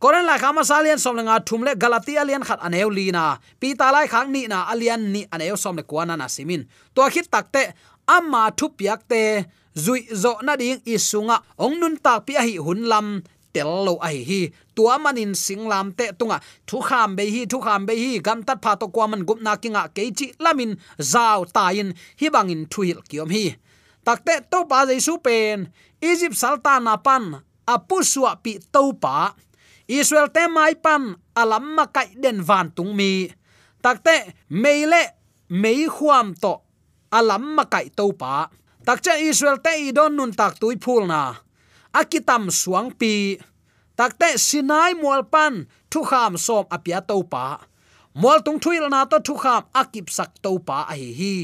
koren 0.00 0.24
lai 0.24 0.38
khama 0.40 0.64
salian 0.64 0.98
som 0.98 1.16
nga 1.20 1.36
thum 1.48 1.60
le 1.66 1.72
galati 1.82 2.16
alian 2.22 2.42
khat 2.48 2.60
aneu 2.66 2.90
lina 2.98 3.24
pi 3.60 3.68
ta 3.80 3.86
lai 3.94 4.06
khang 4.12 4.28
ni 4.34 4.42
na 4.52 4.58
alian 4.72 5.02
ni 5.14 5.20
aneu 5.34 5.56
som 5.62 5.76
le 5.78 5.82
kwana 5.90 6.14
na 6.16 6.26
simin. 6.34 6.62
To 6.94 7.00
khit 7.12 7.26
takte 7.34 7.62
amma 8.16 8.42
thu 8.58 8.66
piak 8.78 9.00
te 9.10 9.22
zui 9.84 10.00
zo 10.22 10.32
na 10.46 10.52
ding 10.60 10.80
isunga 10.94 11.36
ong 11.64 11.76
nun 11.80 11.94
tak 12.04 12.18
pi 12.26 12.32
hi 12.44 12.56
hun 12.66 12.80
lam 12.92 13.06
tel 13.54 13.70
lo 13.86 13.94
ai 14.08 14.18
hi 14.28 14.40
tua 14.76 14.94
manin 15.04 15.32
singlam 15.44 15.86
te 15.98 16.06
tunga 16.18 16.38
thu 16.68 16.78
kham 16.88 17.10
be 17.16 17.24
hi 17.34 17.42
thu 17.50 17.58
kham 17.66 17.80
be 17.88 17.92
hi 18.02 18.10
gam 18.26 18.40
tat 18.48 18.58
pha 18.64 18.72
to 18.80 18.86
kwa 18.94 19.04
man 19.10 19.22
gup 19.28 19.38
na 19.46 19.52
kinga 19.62 19.82
ke 19.96 20.02
chi 20.18 20.26
lamin 20.44 20.72
zau 21.12 21.40
ta 21.54 21.64
in 21.80 21.88
hi 22.20 22.26
bangin 22.34 22.62
thu 22.72 22.80
hil 22.88 23.00
kiom 23.10 23.28
hi. 23.36 23.44
Takte 24.06 24.34
to 24.50 24.58
pa 24.70 24.78
jaisu 24.88 25.14
pen 25.26 25.68
egypt 26.10 26.36
sultan 26.42 26.88
Apan, 26.94 27.04
pan 27.04 27.24
apu 27.74 27.96
pi 28.44 28.52
to 28.72 28.82
pa 29.04 29.16
israel 29.98 30.28
te 30.34 30.46
mai 30.46 30.74
pan 30.84 31.02
alam 31.40 31.64
ma 31.76 31.84
kai 31.94 32.08
den 32.22 32.38
van 32.48 32.70
tung 32.76 32.92
mi. 32.98 33.26
Takte 33.82 34.14
meile 34.62 35.02
mei 35.62 35.88
khuam 35.94 36.34
to 36.42 36.54
alam 37.18 37.44
ma 37.56 37.64
kai 37.72 37.86
to 37.98 38.12
pa. 38.20 38.48
Takcha 38.86 39.14
israel 39.30 39.58
te 39.64 39.72
i 39.86 39.90
don 39.96 40.16
nun 40.16 40.32
tak 40.32 40.58
tui 40.60 40.76
phul 40.84 41.06
na. 41.10 41.22
Akitam 42.00 42.44
suang 42.60 42.90
pi. 43.00 43.36
Takte 43.98 44.28
sinai 44.46 44.92
mual 45.00 45.22
pan 45.32 45.66
thu 45.90 46.00
kham 46.10 46.32
som 46.46 46.64
apia 46.76 47.00
to 47.08 47.16
pa. 47.32 47.44
Mol 48.14 48.38
tung 48.44 48.58
thuil 48.62 48.86
na 48.90 49.04
to 49.10 49.18
thu 49.26 49.34
kham 49.42 49.62
akip 49.80 50.06
sak 50.16 50.30
to 50.44 50.58
pa 50.68 50.78
a 50.92 50.94
hi 51.00 51.10
hi. 51.20 51.36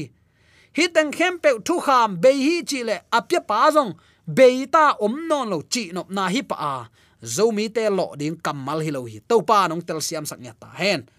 Hi 0.77 0.85
teng 0.95 1.11
khem 1.17 1.33
pe 1.43 1.49
thu 1.67 1.75
kham 1.85 2.09
be 2.21 2.31
hi 2.45 2.55
chi 2.69 2.79
le 2.89 2.95
apia 3.17 3.41
pa 3.49 3.59
zong, 3.75 3.91
be 4.37 4.47
ta 4.73 4.85
om 5.05 5.15
non 5.29 5.49
lo 5.51 5.59
chi 5.73 5.83
nop 5.95 6.09
na 6.15 6.23
hi 6.33 6.41
pa 6.49 6.55
a 6.73 6.75
zomi 7.23 7.69
te 7.73 7.89
lo 7.89 8.13
ding 8.19 8.37
kamal 8.41 8.79
hi 8.83 8.91
lo 8.91 9.05
hi. 9.05 9.19
To 9.27 9.41
pa 9.41 9.67
nong 9.67 9.81
tel 9.81 10.01
siam 10.01 10.25
sak 10.25 10.39
nya 10.39 10.53
ta. 10.53 10.69
Hen. 10.77 11.09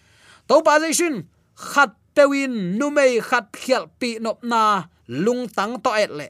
To 0.49 0.63
pa 0.63 0.79
jai 0.81 0.93
shin 0.93 1.27
khat 1.55 1.95
pewin 2.15 2.79
numei 2.79 3.21
khat 3.23 3.53
khial 3.53 3.87
pi 3.99 4.19
nop 4.19 4.43
na, 4.43 4.87
lung 5.09 5.49
tang 5.49 5.79
to 5.81 5.91
et 5.95 6.11
le. 6.11 6.29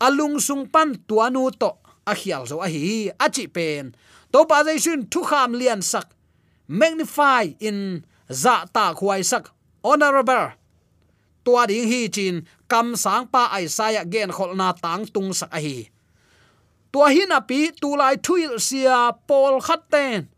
Alung 0.00 0.40
sung 0.40 0.64
pan 0.64 0.96
tuanu 1.08 1.52
to, 1.52 1.76
a 2.08 2.14
khial 2.16 2.48
zo 2.48 2.64
a 2.64 2.68
hi 2.68 3.12
a 3.12 3.26
chi 3.28 3.46
pen. 3.46 3.92
To 4.32 4.44
pa 4.48 4.64
jai 4.64 4.78
shin 4.80 5.08
thu 5.10 5.20
kham 5.24 5.52
lian 5.52 5.82
sak. 5.82 6.08
Magnify 6.68 7.58
in 7.60 8.04
za 8.30 8.64
ta 8.72 8.94
khuai 8.94 9.24
sak. 9.26 9.50
Honorable, 9.82 10.52
tua 11.44 11.66
ding 11.66 11.88
hi 11.88 12.08
chin, 12.12 12.44
kam 12.68 12.96
sang 12.96 13.26
pa 13.32 13.48
ai 13.48 13.64
sa 13.66 13.88
ya 13.88 14.04
gen 14.04 14.30
khol 14.30 14.52
na 14.56 14.76
tang 14.76 15.08
tung 15.08 15.32
sak 15.32 15.48
a 15.52 15.58
hi 15.58 15.88
tua 16.92 17.08
hin 17.14 17.32
api 17.38 17.60
tu 17.80 17.88
lai 18.00 18.16
thuil 18.26 18.52
sia 18.68 18.98
pol 19.28 19.54
khat 19.66 19.82
ten 19.92 20.28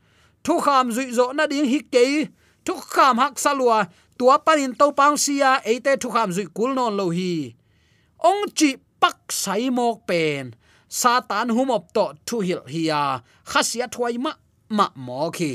thu 0.44 0.58
kham 0.64 0.90
zui 0.90 1.08
zo 1.18 1.26
na 1.36 1.44
ding 1.52 1.68
hi 1.72 1.80
ke 1.92 2.04
thu 2.64 2.74
kham 2.94 3.18
hak 3.22 3.34
salwa 3.44 3.78
tua 4.18 4.36
panin 4.46 4.74
to 4.80 4.86
pang 4.98 5.16
sia 5.24 5.50
eite 5.70 5.92
thu 6.02 6.08
kham 6.14 6.30
zui 6.36 6.46
kul 6.56 6.70
non 6.78 6.92
lo 6.98 7.06
hi. 7.16 7.54
Ong 8.28 8.42
chi 8.58 8.70
pak 9.02 9.18
sai 9.42 9.70
mok 9.76 9.96
pen. 10.08 10.54
Satan 10.88 11.48
humop 11.56 11.84
to 11.96 12.06
thu 12.26 12.36
hil 12.46 12.62
hiya 12.72 13.02
khasia 13.50 13.86
thwai 13.94 14.14
ma 14.24 14.32
ma 14.76 14.86
mo 15.06 15.30
khi 15.36 15.52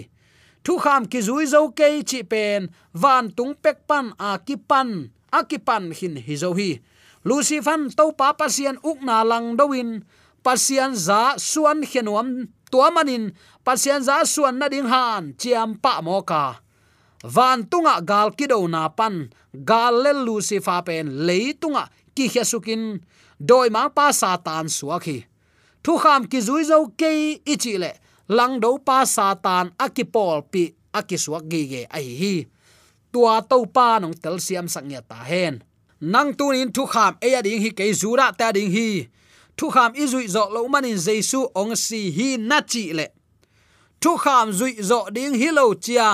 thu 0.64 0.74
kham 0.84 1.02
ki 1.12 1.20
zui 1.28 1.46
zo 1.54 1.62
ke 1.78 1.88
chi 2.10 2.20
pen. 2.32 2.62
Van 3.02 3.26
tung 3.38 3.54
pek 3.64 3.78
pan, 3.90 4.06
a 4.30 4.32
ki 4.48 4.56
pan, 4.70 4.90
a 5.38 5.40
ki 5.50 5.58
pan 5.68 5.84
hin 5.98 6.16
hi 6.26 6.36
zo 6.44 6.50
hi. 6.60 6.70
Lucifan 7.28 7.82
to 7.98 8.06
pa 8.20 8.28
pasien 8.40 8.78
ukna 8.90 9.18
lang 9.32 9.48
doin 9.60 9.90
pasian 10.46 10.96
za 10.96 11.36
suan 11.38 11.82
khenuam 11.86 12.48
tua 12.72 12.92
manin 12.96 13.34
pasian 13.66 14.04
za 14.04 14.26
suan 14.26 14.58
na 14.60 14.68
ding 14.72 14.88
han, 14.88 15.34
chiam 15.40 15.78
pa 15.84 16.02
mo 16.06 16.22
ka. 16.22 16.62
Van 17.24 17.66
tunga 17.66 18.02
gal 18.02 18.30
kido 18.38 18.62
na 18.70 18.88
pan. 18.90 19.30
Gal 19.70 19.94
le 20.04 20.12
lucifer 20.26 20.82
pen 20.86 21.26
leitunga 21.26 21.90
ki 22.16 22.30
hesukin 22.34 23.02
doi 23.40 23.70
ma 23.74 23.90
pa 23.90 24.14
satan 24.14 24.70
suaki 24.70 25.26
thu 25.88 25.96
kham 26.04 26.28
ki 26.32 26.40
zui 26.44 26.64
zo 26.68 26.78
ke 27.00 27.40
ichile 27.54 27.92
lang 28.38 28.60
do 28.60 28.76
pa 28.88 29.08
satan 29.08 29.72
akipol 29.86 30.44
pi 30.52 30.64
akisuak 31.00 31.44
gi 31.52 31.62
ge 31.72 31.82
ai 31.98 32.08
hi. 32.20 32.36
Tua 33.12 33.36
to 33.50 33.58
pa 33.76 33.88
nong 34.02 34.16
tel 34.24 34.38
siam 34.46 34.68
sangya 34.74 35.02
ta 35.10 35.24
hen. 35.30 35.64
Nang 36.14 36.30
tu 36.38 36.52
in 36.52 36.70
thu 36.76 36.84
kham 36.94 37.14
e 37.26 37.28
ya 37.34 37.40
ding 37.46 37.62
hi 37.64 37.70
ke 37.78 37.86
zura 38.02 38.28
ta 38.40 38.52
ding 38.52 38.72
hi 38.76 39.08
thu 39.58 39.70
kham 39.76 39.92
i 40.02 40.06
zui 40.12 40.26
zo 40.36 40.44
lo 40.54 40.68
manin 40.74 40.98
jesu 41.06 41.40
ong 41.62 41.76
si 41.76 42.12
hi 42.18 42.38
na 42.50 42.58
chi 42.72 42.84
le. 42.98 43.08
Thu 44.02 44.12
kham 44.24 44.48
zui 44.60 44.74
zo 44.90 45.00
ding 45.16 45.36
hi 45.42 45.50
lo 45.58 45.74
chia 45.74 46.08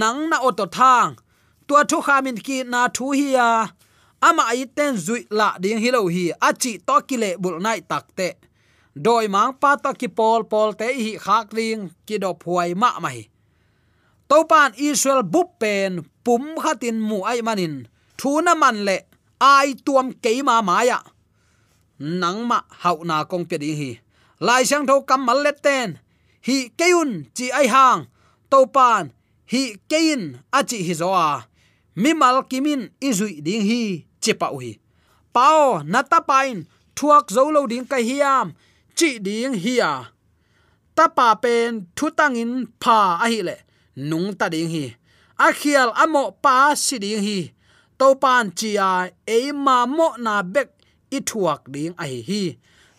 nang 0.00 0.20
na 0.30 0.36
oto 0.48 0.66
thang. 0.66 1.10
Tua 1.66 1.84
thu 1.90 1.98
kham 2.06 2.26
in 2.26 2.38
ki 2.46 2.56
na 2.72 2.88
thu 2.96 3.06
hi 3.18 3.28
ya 3.38 3.48
ama 4.28 4.44
i 4.54 4.64
ten 4.76 4.94
zui 5.06 5.20
la 5.30 5.48
ding 5.62 5.78
hi 5.82 5.90
lo 5.96 6.06
hi 6.14 6.24
achi 6.48 6.72
to 6.86 6.96
ki 7.08 7.16
le 7.22 7.30
bul 7.42 7.56
nai 7.64 7.80
takte 7.90 8.28
doi 9.04 9.26
mang 9.34 9.52
pa 9.60 9.70
to 9.84 9.90
ki 10.00 10.08
pol 10.18 10.40
pol 10.52 10.70
te 10.80 10.88
hi 11.04 11.12
khak 11.24 11.46
ring 11.58 11.90
ki 12.06 12.16
do 12.22 12.30
phuai 12.42 12.70
ma 12.82 12.90
mai 13.04 13.20
to 14.32 14.44
pan 14.48 14.72
israel 14.88 15.22
bu 15.22 15.44
pen, 15.60 15.92
pum 16.24 16.56
khatin 16.62 16.96
mu 17.08 17.18
ai 17.30 17.40
manin. 17.46 17.74
Thuna 18.16 18.54
man 18.54 18.76
le, 18.88 18.96
ai 19.40 19.74
tuam 19.84 20.06
ke 20.22 20.32
ma 20.48 20.62
maya 20.62 20.98
nang 21.04 21.10
ma 21.10 21.21
hau 22.82 23.04
na 23.04 23.24
kong 23.30 23.44
pe 23.50 23.56
ding 23.62 23.76
hi 23.80 23.90
lai 24.46 24.62
sang 24.64 24.86
tho 24.86 25.00
kam 25.08 25.20
mal 25.26 25.38
le 25.44 25.52
ten 25.64 25.88
hi 26.46 26.56
keun 26.78 27.10
chi 27.36 27.46
ai 27.58 27.66
hang 27.74 28.00
to 28.50 28.58
pan 28.74 29.04
hi 29.52 29.62
kein 29.90 30.22
achi 30.58 30.78
hi 30.86 30.94
zo 31.00 31.08
a 31.14 31.28
à. 31.34 31.42
mi 32.02 32.10
mal 32.20 32.36
kimin 32.50 32.82
izui 33.08 33.34
ding 33.46 33.64
hi 33.68 33.80
chipa 34.22 34.48
hi 34.60 34.70
pao 35.34 35.82
nata 35.92 36.18
pain 36.30 36.56
thuak 36.96 37.24
zo 37.34 37.42
lo 37.54 37.60
ding 37.72 37.86
ka 37.90 37.98
hiam 38.08 38.46
chi 38.98 39.08
ding 39.26 39.54
hiya 39.62 39.90
à. 39.92 40.08
ta 40.96 41.04
pa 41.16 41.28
pen 41.42 41.70
thu 41.96 42.06
tangin 42.18 42.52
pha 42.82 42.98
a 43.24 43.26
hi 43.32 43.40
le 43.48 43.56
nung 44.08 44.30
ta 44.38 44.46
ding 44.54 44.70
hi 44.74 44.84
a 45.46 45.48
khial 45.60 45.90
amo 46.02 46.22
pa 46.44 46.56
si 46.84 46.96
ding 47.04 47.22
hi 47.26 47.38
to 47.98 48.06
pan 48.22 48.44
chi 48.58 48.70
a 48.90 48.92
e 49.36 49.38
ma 49.64 49.76
mo 49.96 50.08
na 50.24 50.34
bek 50.54 50.68
i 51.16 51.18
thuak 51.28 51.60
ding 51.74 51.94
a 52.02 52.04
hi. 52.12 52.20
Hi 52.28 52.44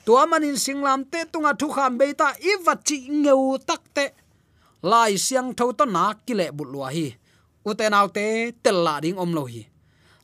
tua 0.06 0.26
manin 0.28 0.58
singlam 0.63 0.99
te 1.12 1.19
tunga 1.32 1.52
thu 1.60 1.67
kham 1.76 1.91
beita 1.99 2.28
i 2.49 2.52
vachi 2.65 2.97
ngeu 3.23 3.43
takte 3.67 4.06
lai 4.91 5.13
siang 5.26 5.49
tho 5.58 5.65
to 5.78 5.86
na 5.95 6.04
kile 6.26 6.47
bulwa 6.58 6.88
hi. 6.95 7.08
Uten 7.69 7.95
te 8.15 8.26
tel 8.63 8.78
la 8.86 8.95
ding 9.04 9.17
om 9.23 9.32
lo 9.38 9.43
hi. 9.54 9.62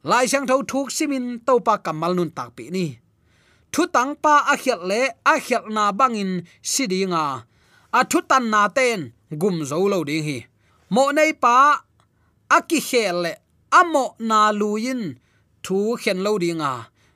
Lai 0.10 0.26
siang 0.32 0.46
tho 0.50 0.56
thuk 0.72 0.88
simin 0.96 1.26
to 1.48 1.54
pa 1.68 1.74
kamal 1.86 2.14
nun 2.16 2.32
tak 2.38 2.50
pi 2.56 2.64
ni. 2.76 2.86
Thu 3.74 3.82
tang 3.96 4.12
pa 4.24 4.34
a 4.52 4.56
khial 4.62 4.82
le 4.90 5.02
a 5.32 5.34
khial 5.46 5.64
na 5.76 5.84
bangin 6.00 6.32
sidinga 6.72 7.24
a. 8.00 8.02
Thu 8.12 8.20
tan 8.30 8.44
na 8.54 8.62
ten 8.78 9.00
gum 9.42 9.58
zo 9.70 9.78
lo 9.94 10.00
ding 10.10 10.24
hi. 10.28 10.38
Mo 10.94 11.04
nei 11.18 11.32
pa 11.44 11.56
a 12.56 12.58
ki 12.70 12.80
khel 12.90 13.18
le 13.26 13.34
amo 13.80 14.06
na 14.30 14.40
luin 14.60 15.02
thu 15.64 15.78
khen 16.02 16.20
lo 16.26 16.32
dinga 16.44 16.74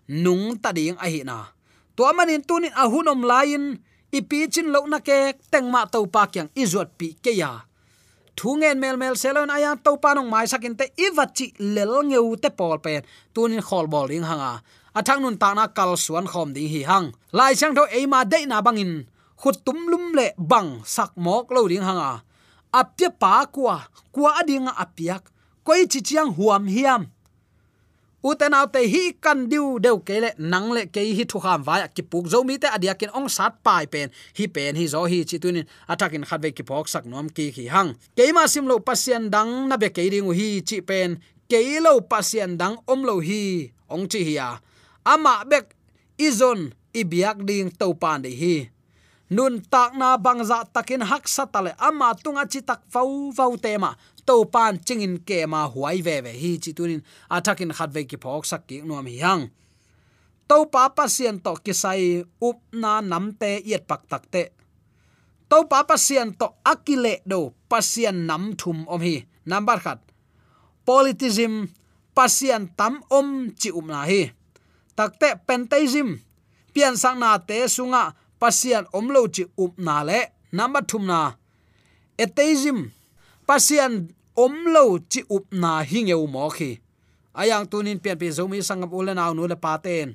nung 0.08 0.60
ta 0.60 0.72
ding 0.72 0.98
a 1.00 1.08
hi 1.08 1.22
na 1.24 1.54
to 1.96 2.04
manin 2.18 2.42
tunin 2.44 2.74
ahunom 2.76 3.22
à 3.24 3.28
lain 3.32 3.63
ipi 4.12 4.48
chin 4.54 4.68
lo 4.74 4.86
na 4.88 5.00
ke 5.00 5.34
tengma 5.52 5.88
to 5.94 6.06
pa 6.13 6.28
kyang 6.34 6.50
izot 6.56 6.89
pi 6.98 7.08
ke 7.24 7.32
ya 7.32 7.66
thungen 8.36 8.78
mel 8.80 8.98
mel 8.98 9.16
selon 9.16 9.50
aya 9.50 9.72
to 9.86 9.92
pa 10.04 10.13
nong 10.13 10.30
mai 10.30 10.46
sakin 10.52 10.76
te 10.76 10.86
iwachi 11.06 11.54
lel 11.76 11.94
ngeu 12.10 12.36
te 12.44 12.50
pol 12.50 12.78
pen 12.84 13.02
tunin 13.34 13.62
khol 13.68 13.86
bol 13.88 14.08
ding 14.12 14.26
hanga 14.30 14.62
athang 14.94 15.18
à. 15.18 15.20
à 15.20 15.24
nun 15.24 15.38
ta 15.42 15.50
na 15.54 15.68
kal 15.78 15.92
suan 15.98 16.26
khom 16.32 16.50
ding 16.56 16.70
hi 16.74 16.82
hang 16.89 17.08
lai 17.38 17.54
chang 17.56 17.74
tho 17.78 17.84
eima 17.98 18.20
de 18.32 18.39
na 18.46 18.58
bangin 18.66 18.94
khut 19.42 19.56
tum 19.66 19.80
lum 19.92 20.06
le 20.18 20.28
bang 20.38 20.70
sak 20.86 21.12
mok 21.26 21.46
lo 21.56 21.62
ding 21.72 21.86
hanga 21.88 22.22
apya 22.80 23.10
pa 23.22 23.46
kwa 23.46 23.78
kwa 24.12 24.30
adinga 24.39 24.74
apiak 24.84 25.24
koi 25.63 25.86
chi 25.92 26.00
chiang 26.08 26.30
huam 26.38 26.66
hiam 26.76 27.02
uten 28.24 28.56
autte 28.56 28.80
hi 28.88 29.04
kan 29.20 29.52
diu 29.52 29.80
deu 29.84 30.00
kele 30.08 30.32
nang 30.40 30.72
le 30.72 30.88
ke 30.88 31.04
hi 31.18 31.24
thu 31.28 31.40
kham 31.44 31.62
wa 31.68 31.76
ki 31.96 32.04
puk 32.12 32.26
zo 32.32 32.40
mi 32.48 32.56
te 32.56 32.68
adia 32.76 32.94
kin 33.00 33.12
ong 33.12 33.28
sat 33.28 33.54
pai 33.66 33.84
pen 33.94 34.08
hi 34.38 34.48
pen 34.56 34.80
hi 34.80 34.86
zo 34.94 35.04
hi 35.12 35.20
chi 35.30 35.38
tunin 35.44 35.68
atakin 35.92 36.24
khat 36.30 36.40
ve 36.44 36.50
ki 36.58 36.64
pok 36.70 36.88
sak 36.94 37.04
nom 37.12 37.28
ki 37.36 37.46
hi 37.56 37.66
hang 37.74 37.90
ke 38.16 38.24
ma 38.36 38.44
sim 38.54 38.66
lo 38.72 38.80
pasien 38.88 39.28
dang 39.36 39.52
na 39.70 39.76
be 39.82 39.92
ke 39.96 40.04
ring 40.14 40.32
hi 40.40 40.50
chi 40.68 40.80
pen 40.90 41.20
ke 41.52 41.60
lo 41.86 41.94
pasien 42.12 42.56
dang 42.62 42.76
om 42.92 43.00
lo 43.10 43.16
hi 43.28 43.44
ong 43.94 44.08
chi 44.12 44.24
hi 44.28 44.34
ya 44.40 44.50
ama 45.14 45.44
bek 45.52 45.66
izon 46.28 46.72
ibiak 46.96 47.38
ding 47.48 47.68
to 47.80 47.88
pan 48.02 48.24
de 48.24 48.32
hi 48.42 48.56
nun 49.36 49.58
tak 49.66 49.98
na 49.98 50.16
bangza 50.16 50.62
takin 50.76 51.02
hak 51.02 51.26
satale 51.26 51.72
ama 51.82 52.14
tunga 52.24 52.44
chi 52.46 52.62
tak 52.62 52.86
fau 52.94 53.34
fau 53.38 53.58
tema 53.58 53.98
to 54.26 54.46
pan 54.46 54.80
chingin 54.86 55.16
ke 55.28 55.46
ma 55.48 55.68
huai 55.68 56.02
ve 56.02 56.22
ve. 56.26 56.32
Hi 56.42 56.52
chi 56.64 56.72
tunin 56.78 57.02
athakin 57.30 57.72
khat 57.78 57.90
ve 57.96 58.04
ki 58.10 58.18
phok 58.24 58.46
sak 58.46 58.68
ki 58.68 58.82
nuam 58.88 59.06
hi 59.06 59.18
hang. 59.26 59.44
To 60.50 60.66
pa 60.74 60.90
pasien 60.90 61.40
to 61.44 61.56
ki 61.66 61.74
sai 61.74 62.24
up 62.42 62.58
na 62.72 63.02
nam 63.02 63.26
te 63.40 63.62
yet 63.66 63.88
pak 63.88 64.02
tak 64.12 64.24
te. 64.34 64.44
To 65.50 65.58
pa 65.72 65.84
pasien 65.90 66.34
to 66.40 66.48
akile 66.72 67.14
do 67.28 67.54
pasien 67.70 68.26
nam 68.30 68.44
thum 68.60 68.88
om 68.88 69.02
hi. 69.02 69.26
Number 69.46 69.78
khat. 69.84 70.00
Politism 70.88 71.68
pasien 72.16 72.70
tam 72.78 73.04
om 73.10 73.52
chi 73.60 73.70
um 73.72 73.88
na 73.88 74.04
hi. 74.10 74.32
Takte 74.98 75.30
penteism 75.48 76.10
pian 76.74 76.96
sang 76.98 77.20
na 77.20 77.38
te 77.38 77.58
sunga 77.76 78.04
pasien 78.40 78.86
om 78.94 79.08
lo 79.16 79.28
chi 79.36 79.44
up 79.64 79.74
na 79.78 80.04
le. 80.04 80.20
Number 80.52 80.84
thum 80.90 81.08
na. 81.08 81.34
Atheism 82.20 82.92
pasian 83.48 83.94
omlo 84.36 85.00
chi 85.12 85.22
up 85.30 85.46
na 85.52 85.84
hingeu 85.84 86.26
mo 86.28 86.50
khi. 86.50 86.80
Ayang 87.34 87.66
tunin 87.72 88.00
pian 88.04 88.18
pi 88.22 88.28
zomi 88.30 88.62
sangam 88.62 88.94
ulen 88.94 89.18
aw 89.18 89.32
nu 89.34 89.48
le 89.50 89.58
paten 89.58 90.10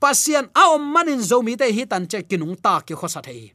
pasian 0.00 0.46
a 0.54 0.74
om 0.74 0.82
manin 0.94 1.22
zomi 1.22 1.58
te 1.58 1.66
hi 1.76 1.84
tan 1.90 2.06
che 2.10 2.22
kinung 2.22 2.56
ta 2.64 2.80
ki 2.86 2.94
khosat 2.94 3.24
thei. 3.26 3.52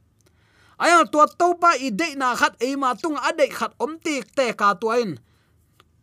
Ayang 0.83 1.07
tua 1.11 1.25
to 1.39 1.47
pa 1.61 1.71
i 1.79 1.89
de 1.99 2.07
na 2.19 2.35
khat 2.39 2.53
e 2.59 2.75
ma 2.75 2.89
tung 3.01 3.17
a 3.27 3.29
de 3.39 3.47
khat 3.57 3.71
om 3.83 3.93
tik 4.03 4.25
te 4.35 4.45
ka 4.59 4.75
tuain. 4.81 5.11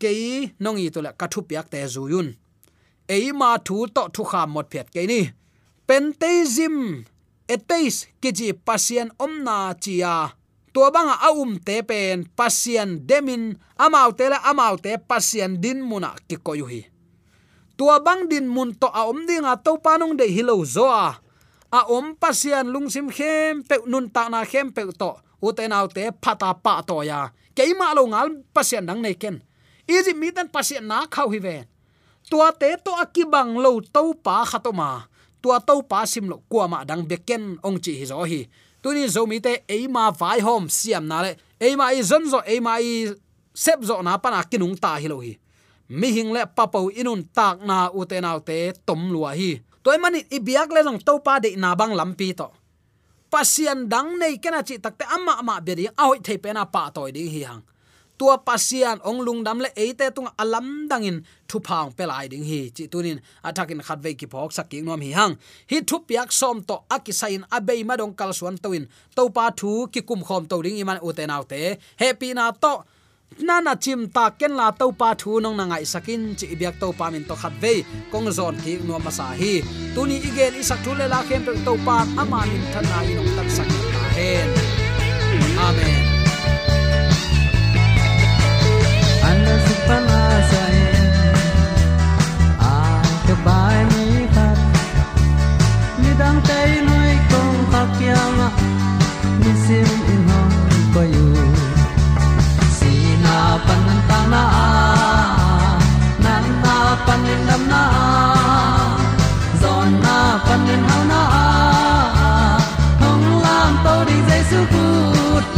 Kei 0.01 0.53
nongi 0.63 0.89
to 0.95 1.01
la 1.05 1.13
ka 1.21 1.27
thu 1.33 1.41
piak 1.49 1.67
te 1.73 1.79
zuyun 1.95 2.29
e 3.17 3.19
ma 3.41 3.51
thu 3.67 3.77
to 3.95 4.03
thu 4.15 4.23
kha 4.31 4.43
mot 4.55 4.67
phet 4.73 4.89
ke 4.95 5.03
ni. 5.11 5.23
Pentezim 5.87 6.77
etais 7.55 7.97
kiji 8.21 8.49
pasian 8.67 9.09
omna 9.25 9.57
chia 9.83 10.15
tua 10.73 10.91
banga 10.95 11.19
aum 11.27 11.59
te 11.59 11.83
pen 11.83 12.25
pasien 12.37 13.01
demin, 13.07 13.59
amau 13.79 14.13
te 14.13 14.29
la 14.31 14.39
amau 14.51 14.77
te 14.77 14.97
pasien 14.99 15.61
din 15.61 15.83
muna 15.83 16.15
ki 16.29 16.37
koyu 16.39 16.67
hi 16.71 16.91
tua 17.81 17.97
bang 17.97 18.29
din 18.29 18.45
mun 18.45 18.77
to 18.77 18.93
a 18.93 19.09
um 19.09 19.17
om 19.17 19.19
dinga 19.25 19.57
to 19.65 19.81
panung 19.81 20.13
de 20.13 20.29
hilo 20.29 20.61
zo 20.69 20.85
a 20.85 21.17
a 21.73 21.81
om 21.89 22.13
pasien 22.13 22.69
lungsim 22.69 23.09
khem 23.09 23.65
pe 23.65 23.81
nun 23.89 24.13
ta 24.13 24.29
na 24.29 24.45
khem 24.45 24.69
pe 24.69 24.85
to 24.93 25.17
uten 25.41 25.73
au 25.73 25.89
te 25.89 26.13
phata 26.21 26.53
pa 26.53 26.85
to 26.85 27.01
ya. 27.01 27.33
Keima 27.57 27.97
lo 27.97 28.05
ngal 28.13 28.45
pasien 28.53 28.85
dang 28.85 29.01
nei 29.01 29.17
ken. 29.17 29.41
Izi 29.89 30.13
mi 30.13 30.29
tan 30.29 30.53
pasien 30.53 30.85
na 30.85 31.09
khau 31.09 31.33
hi 31.33 31.41
ve. 31.41 31.57
Tua 32.29 32.53
te 32.53 32.77
to 32.85 32.93
akibang 33.01 33.57
lo 33.57 33.81
to 33.81 34.13
pa 34.13 34.45
khatoma 34.45 35.09
tua 35.41 35.57
to 35.65 35.81
pa 35.81 36.05
sim 36.05 36.29
lo 36.29 36.45
kwa 36.53 36.69
ma 36.69 36.79
dang 36.85 37.09
beken 37.09 37.65
ong 37.65 37.81
chi 37.81 37.97
hi 37.97 38.05
zo 38.13 38.21
hi 38.29 38.45
tuni 38.83 39.09
zomi 39.09 39.41
te 39.41 39.63
eima 39.69 40.11
vai 40.11 40.41
hom, 40.41 40.69
siam 40.69 41.07
na 41.07 41.23
le. 41.23 41.37
Eima 41.61 41.93
i 41.93 42.03
zon 42.03 42.25
zo 42.31 42.41
eima 42.47 42.81
i 42.81 43.09
sep 43.55 43.83
zo 43.85 44.03
na 44.03 44.19
pana 44.19 44.43
kinung 44.45 44.77
ta 44.81 44.97
hi 44.97 45.09
lo 45.09 45.21
hi 45.21 45.37
mi 45.91 46.15
hing 46.15 46.31
le 46.31 46.47
papo 46.47 46.87
inun 46.95 47.27
tak 47.35 47.67
na 47.67 47.91
u 47.91 48.07
te 48.07 48.23
nau 48.23 48.39
te 48.39 48.71
tom 48.87 49.11
lua 49.11 49.35
hi. 49.35 49.59
Toy 49.83 49.99
mani, 49.99 50.23
i 50.31 50.39
biak 50.39 50.71
le 50.71 50.85
long 50.87 51.01
to 51.03 51.19
pa 51.19 51.41
de 51.43 51.57
na 51.57 51.75
bang 51.75 51.97
lampi 51.99 52.31
to. 52.37 52.47
Pasian 53.31 53.89
dang 53.91 54.19
nei 54.19 54.39
kena 54.39 54.63
chi 54.63 54.79
takte 54.79 55.05
amma 55.09 55.39
amma 55.41 55.61
beri 55.61 55.89
a 55.91 56.07
hoi 56.07 56.21
thei 56.23 56.39
pe 56.39 56.53
na 56.53 56.65
pa 56.65 56.91
toy 56.95 57.11
ding 57.11 57.31
hi 57.31 57.43
hang 57.43 57.63
tua 58.21 58.37
pasian 58.37 59.01
ong 59.09 59.25
lungdam 59.25 59.59
le 59.65 59.71
eite 59.73 60.07
tung 60.13 60.29
alam 60.43 60.85
dangin 60.91 61.25
thu 61.49 61.57
phang 61.67 61.89
pelai 61.97 62.29
ding 62.33 62.45
hi. 62.51 62.61
Chi 62.77 62.85
tunin 62.93 63.19
athakin 63.49 63.81
khat 63.87 63.99
ki 64.21 64.27
phok 64.33 64.53
saking 64.57 64.85
nom 64.85 65.01
hi 65.01 65.11
hang. 65.19 65.35
Hi 65.71 65.79
thu 65.89 65.97
piak 66.09 66.29
som 66.41 66.57
to 66.69 66.77
akisain 66.97 67.43
abei 67.57 67.81
ma 67.89 67.95
dong 68.01 68.13
kal 68.21 68.31
suan 68.39 68.57
toin 68.65 68.85
to 69.17 69.23
pa 69.37 69.45
thu 69.61 69.71
ki 69.93 70.01
kum 70.09 70.21
khom 70.29 70.43
to 70.51 70.57
ring 70.65 70.77
iman 70.83 70.99
uten 71.09 71.31
autte 71.37 71.61
happy 72.03 72.29
na 72.39 72.53
to. 72.63 72.75
Nana 73.47 73.73
chim 73.85 74.01
ta 74.17 74.25
ken 74.41 74.53
la 74.61 74.69
to 74.81 74.87
pa 75.01 75.09
thu 75.21 75.41
nong 75.41 75.57
na 75.57 75.65
ngai 75.71 75.85
sakin. 75.93 76.23
Chi 76.39 76.47
biak 76.61 76.77
to 76.83 76.89
pa 76.99 77.07
min 77.13 77.25
to 77.29 77.35
khat 77.43 77.55
ve 77.63 77.75
kong 78.13 78.29
zon 78.39 78.55
ki 78.65 78.73
no 78.89 78.99
ma 79.07 79.11
sa 79.19 79.27
hi. 79.41 79.53
Tuni 79.95 80.17
igen 80.29 80.53
isak 80.61 80.79
thu 80.85 80.91
le 81.01 81.07
la 81.15 81.21
kem 81.29 81.43
to 81.67 81.73
pa 81.87 81.97
ama 82.21 82.41
min 82.51 82.65
thana 82.73 82.99
nong 83.17 83.31
tak 83.37 83.49
sak 83.57 83.69
ta 83.95 84.03
hen. 84.17 84.49
Amen. 85.67 86.10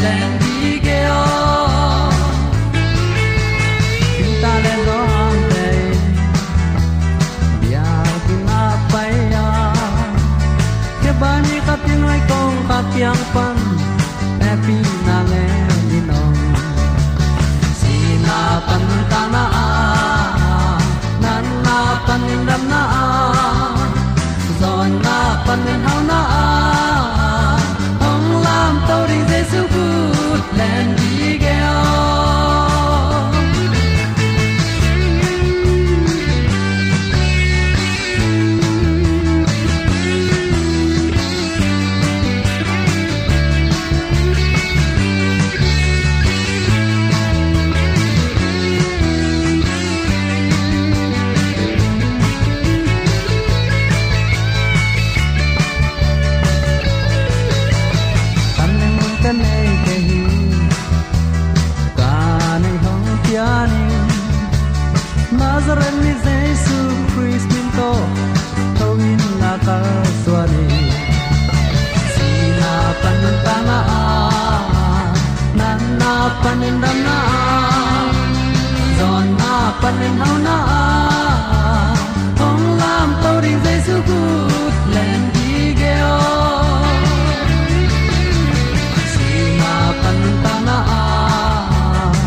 than 0.02 0.41
paninhaw 80.12 80.37
na 80.44 80.57
Hong 82.40 82.66
lam 82.77 83.09
Len 84.92 85.20
di 85.33 85.48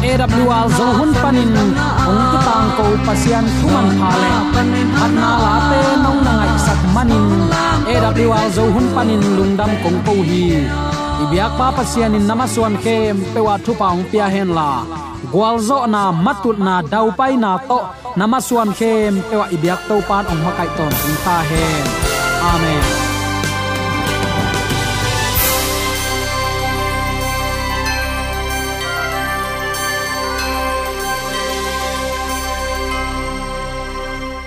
AWR 0.06 0.68
zo 0.78 0.88
hun 0.96 1.12
panin 1.22 1.52
ong 1.54 1.74
tu 2.32 2.38
tang 2.48 2.70
ko 2.78 2.86
pasian 3.06 3.46
thuman 3.60 3.88
phale 4.00 4.32
anna 5.04 5.32
la 5.44 5.56
te 5.70 5.82
nong 6.04 6.20
na 6.26 6.34
ngai 6.40 6.56
sak 6.66 6.80
manin 6.96 7.26
AWR 7.90 8.48
zo 8.56 8.64
hun 8.74 8.88
panin 8.96 9.22
lungdam 9.38 9.72
kong 9.84 10.00
ko 10.08 10.14
hi 10.24 10.64
ibyak 11.26 11.52
pa 11.60 11.68
pasian 11.76 12.16
in 12.18 12.26
namaswan 12.30 12.80
kem 12.86 13.18
pewa 13.34 13.60
thu 13.66 13.76
paung 13.76 14.08
pia 14.10 14.26
hen 14.32 14.50
la 14.58 15.05
gwalzo 15.36 15.84
na 15.94 16.02
matut 16.26 16.58
na 16.68 16.74
dau 16.92 17.12
pai 17.20 17.36
na 17.44 17.52
to 17.70 17.80
namaswan 18.20 18.72
khem 18.80 19.14
ewa 19.34 19.46
ibyak 19.56 19.82
to 19.88 19.96
pan 20.08 20.24
ong 20.32 20.42
makai 20.46 20.70
ton 20.78 20.94
ta 21.26 21.36
hen 21.50 21.86
amen. 22.52 23.05